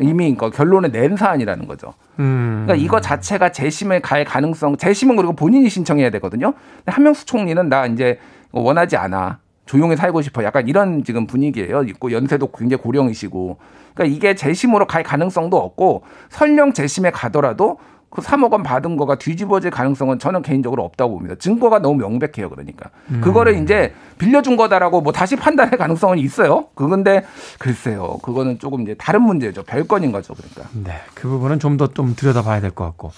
[0.00, 1.92] 이미 그 결론을 낸 사안이라는 거죠.
[2.18, 2.62] 음.
[2.64, 6.54] 그러니까 이거 자체가 재심에 갈 가능성, 재심은 그리고 본인이 신청해야 되거든요.
[6.86, 8.18] 한명수 총리는 나 이제
[8.60, 9.38] 원하지 않아.
[9.66, 10.44] 조용히 살고 싶어.
[10.44, 11.82] 약간 이런 지금 분위기예요.
[11.84, 13.56] 있고 연세도 굉장히 고령이시고.
[13.94, 17.78] 그러니까 이게 재심으로 갈 가능성도 없고 설령 재심에 가더라도
[18.10, 21.34] 그 3억 원 받은 거가 뒤집어질 가능성은 저는 개인적으로 없다고 봅니다.
[21.36, 22.48] 증거가 너무 명백해요.
[22.48, 22.90] 그러니까.
[23.22, 26.66] 그거를 이제 빌려준 거다라고 뭐 다시 판단할 가능성은 있어요.
[26.76, 27.24] 그건데
[27.58, 28.18] 글쎄요.
[28.22, 29.64] 그거는 조금 이제 다른 문제죠.
[29.64, 30.32] 별건인 거죠.
[30.34, 30.62] 그러니까.
[30.84, 33.10] 네, 그 부분은 좀 더좀 들여다봐야 될 것 같고.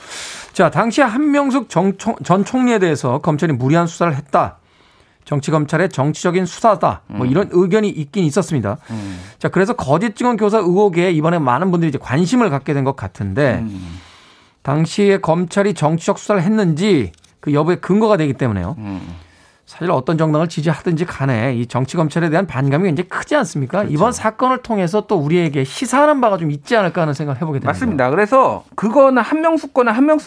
[0.54, 4.58] 자, 당시 한명숙 전 총리에 대해서 검찰이 무리한 수사를 했다.
[5.26, 7.02] 정치 검찰의 정치적인 수사다.
[7.08, 8.78] 뭐 이런 의견이 있긴 있었습니다.
[9.38, 13.62] 자, 그래서 거짓 증언 교사 의혹에 이번에 많은 분들이 이제 관심을 갖게 된 것 같은데
[14.62, 18.76] 당시에 검찰이 정치적 수사를 했는지 그 여부에 근거가 되기 때문에요.
[19.66, 23.82] 사실 어떤 정당을 지지하든지 간에 이 정치 검찰에 대한 반감이 굉장히 크지 않습니까?
[23.82, 27.70] 이번 사건을 통해서 또 우리에게 시사하는 바가 좀 있지 않을까 하는 생각을 해보게 됩니다.
[27.72, 28.10] 맞습니다.
[28.10, 29.74] 그래서 그거는 한명숙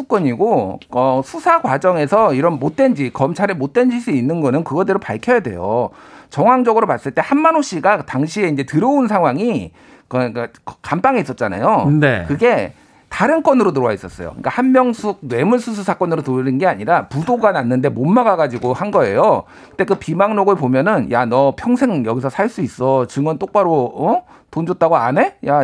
[0.10, 5.90] 건이고 어, 수사 과정에서 이런 못된 짓, 검찰에 못된 짓이 있는 거는 그거대로 밝혀야 돼요.
[6.30, 9.72] 정황적으로 봤을 때 한만호 씨가 당시에 이제 들어온 상황이
[10.10, 10.48] 그- 그러니까
[10.82, 11.92] 감방에 있었잖아요.
[12.00, 12.26] 네.
[12.28, 12.74] 그게
[13.10, 14.30] 다른 건으로 들어와 있었어요.
[14.30, 19.44] 그러니까 한명숙 뇌물수수 사건으로 들어온 게 아니라 부도가 났는데 못 막아가지고 한 거예요.
[19.70, 23.06] 근데 그 비망록을 보면은 야 너 평생 여기서 살 수 있어.
[23.08, 24.24] 증언 똑바로 어?
[24.52, 25.36] 돈 줬다고 안 해?
[25.46, 25.62] 야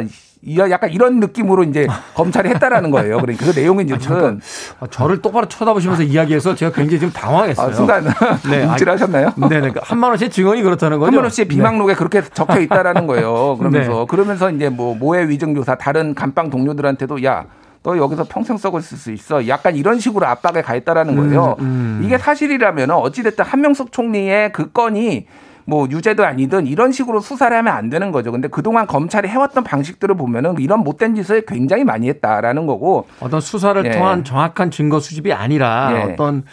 [0.70, 3.18] 약간 이런 느낌으로 이제 검찰이 했다라는 거예요.
[3.20, 4.40] 그러니까 그 내용은 이제 잠깐
[4.80, 7.68] 아, 저를 똑바로 쳐다보시면서 이야기해서 제가 굉장히 지금 당황했어요.
[7.68, 8.06] 아, 순간
[8.50, 9.34] 네, 움찔하셨나요?
[9.50, 9.72] 네네.
[9.72, 11.12] 그 한만원 씨의 증언이 그렇다는 거죠.
[11.12, 13.58] 한만호 씨의 비망록에 그렇게 적혀 있다라는 거예요.
[13.58, 14.06] 그러면서 네.
[14.08, 17.46] 그러면서 이제 뭐 모해 위증교사 다른 감방 동료들한테도 야.
[17.84, 19.48] 너 여기서 평생 썩을 수 있어.
[19.48, 21.56] 약간 이런 식으로 압박에 가했다라는 거예요.
[21.60, 22.02] 음, 음.
[22.04, 25.28] 이게 사실이라면 어찌됐든 한명숙 총리의 그 건이
[25.66, 28.32] 뭐 유죄도 아니든 이런 식으로 수사를 하면 안 되는 거죠.
[28.32, 33.84] 근데 그동안 검찰이 해왔던 방식들을 보면은 이런 못된 짓을 굉장히 많이 했다라는 거고 어떤 수사를
[33.86, 33.92] 예.
[33.92, 36.14] 통한 정확한 증거 수집이 아니라 예.
[36.14, 36.44] 어떤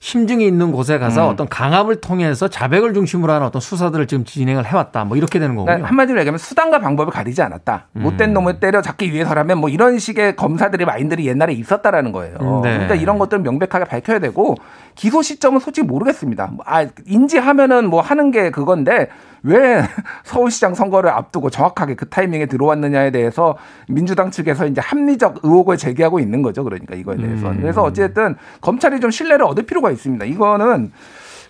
[0.00, 1.32] 심증이 있는 곳에 가서 음.
[1.32, 5.04] 어떤 강압을 통해서 자백을 중심으로 하는 어떤 수사들을 지금 진행을 해왔다.
[5.04, 5.66] 뭐 이렇게 되는 거군요.
[5.66, 7.88] 그러니까 한마디로 얘기하면 수단과 방법을 가리지 않았다.
[7.96, 8.02] 음.
[8.02, 12.38] 못된 놈을 때려 잡기 위해서라면 뭐 이런 식의 검사들의 마인들이 옛날에 있었다라는 거예요.
[12.64, 12.72] 네.
[12.72, 14.56] 그러니까 이런 것들을 명백하게 밝혀야 되고
[14.94, 16.46] 기소 시점은 솔직히 모르겠습니다.
[16.46, 19.08] 뭐, 아 인지하면은 뭐 하는 게 그건데
[19.42, 19.82] 왜
[20.24, 23.56] 서울시장 선거를 앞두고 정확하게 그 타이밍에 들어왔느냐에 대해서
[23.88, 26.64] 민주당 측에서 이제 합리적 의혹을 제기하고 있는 거죠.
[26.64, 27.50] 그러니까 이거에 대해서.
[27.50, 27.60] 음.
[27.60, 30.24] 그래서 어쨌든 검찰이 좀 신뢰를 얻을 필요가 있습니다.
[30.26, 30.92] 이거는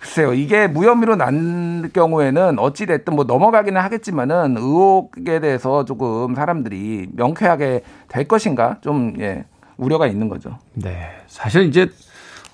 [0.01, 7.82] 글쎄요, 이게 무혐의로 난 경우에는 어찌 됐든 뭐 넘어가기는 하겠지만은 의혹에 대해서 조금 사람들이 명쾌하게
[8.09, 9.45] 될 것인가 좀, 예,
[9.76, 10.59] 우려가 있는 거죠.
[10.74, 11.11] 네.
[11.26, 11.88] 사실 이제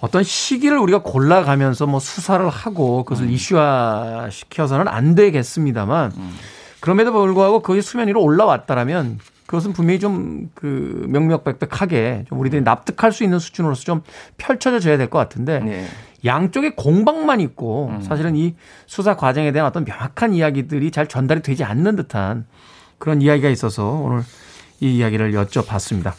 [0.00, 6.12] 어떤 시기를 우리가 골라가면서 뭐 수사를 하고 그것을 이슈화 시켜서는 안 되겠습니다만
[6.80, 13.22] 그럼에도 불구하고 그게 수면 위로 올라왔다라면 그것은 분명히 좀 그 명명백백하게 좀 우리들이 납득할 수
[13.24, 14.02] 있는 수준으로서 좀
[14.38, 15.86] 펼쳐져야 될 것 같은데 예.
[16.24, 18.54] 양쪽에 공방만 있고 사실은 이
[18.86, 22.46] 수사 과정에 대한 어떤 명확한 이야기들이 잘 전달이 되지 않는 듯한
[22.98, 24.22] 그런 이야기가 있어서 오늘
[24.80, 26.12] 이 이야기를 여쭤봤습니다.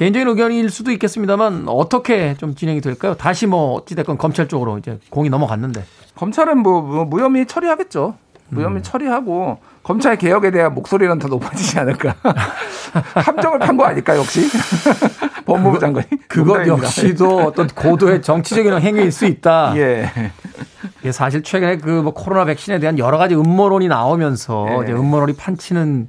[0.00, 3.12] 개인적인 의견일 수도 있겠습니다만 어떻게 좀 진행이 될까요?
[3.12, 5.84] 다시 뭐 어찌됐건 검찰 쪽으로 이제 공이 넘어갔는데
[6.14, 8.14] 검찰은 뭐, 뭐 무혐의 처리하겠죠.
[8.48, 12.14] 무혐의 처리하고 검찰 개혁에 대한 목소리는 더 높아지지 않을까.
[13.14, 14.48] 함정을 판 거 아닐까 역시
[15.44, 16.06] 법무부 장관이.
[16.28, 16.66] 그것.
[16.66, 19.74] 역시도 어떤 고도의 정치적인 행위일 수 있다.
[19.76, 20.10] 예.
[21.00, 24.78] 이게 사실 최근에 그 뭐 코로나 백신에 대한 여러 가지 음모론이 나오면서 네.
[24.84, 26.08] 이제 음모론이 판치는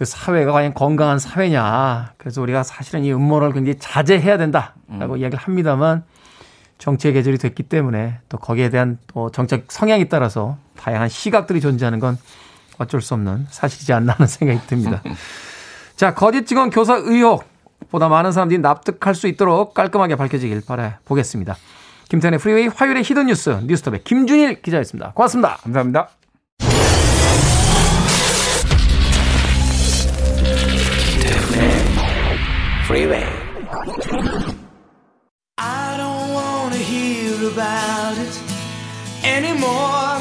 [0.00, 2.14] 그 사회가 과연 건강한 사회냐.
[2.16, 6.04] 그래서 우리가 사실은 이 음모론을 굉장히 자제해야 된다라고 이야기를 합니다만
[6.78, 12.16] 정치의 계절이 됐기 때문에 또 거기에 대한 또 정책 성향에 따라서 다양한 시각들이 존재하는 건
[12.78, 15.02] 어쩔 수 없는 사실이지 않나 하는 생각이 듭니다.
[15.96, 17.44] 자, 거짓 증언 교사 의혹
[17.90, 21.58] 보다 많은 사람들이 납득할 수 있도록 깔끔하게 밝혀지길 바라 보겠습니다.
[22.08, 25.12] 김태현의 프리웨이 화요일의 hidden 뉴스 뉴스톱의 김준일 기자였습니다.
[25.12, 25.58] 고맙습니다.
[25.58, 26.08] 감사합니다.
[32.92, 32.96] I
[35.96, 38.34] don't wanna hear about it
[39.24, 40.18] anymore.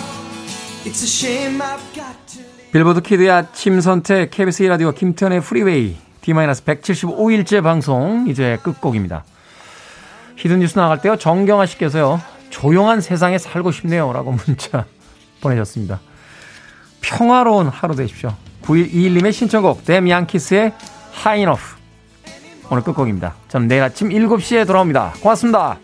[0.86, 2.43] It's a shame I've got to.
[2.72, 9.24] Billboard kid의 아침 선택 KBS 1라디오 김태현의 프리웨이 D-155일째 방송 이제 끝곡입니다.
[10.36, 14.86] hidden 뉴스 나갈 때요 정경아 씨께서요 조용한 세상에 살고 싶네요 라고 문자
[15.41, 16.01] 보내셨습니다.
[17.01, 18.36] 평화로운 하루 되십시오.
[18.61, 20.74] 9121님의 신청곡 댐 양키스의
[21.13, 21.78] 하이너프
[22.72, 23.34] 오늘 끝곡입니다.
[23.47, 25.13] 전 내일 아침 7시에 돌아옵니다.
[25.22, 25.78] 고맙습니다.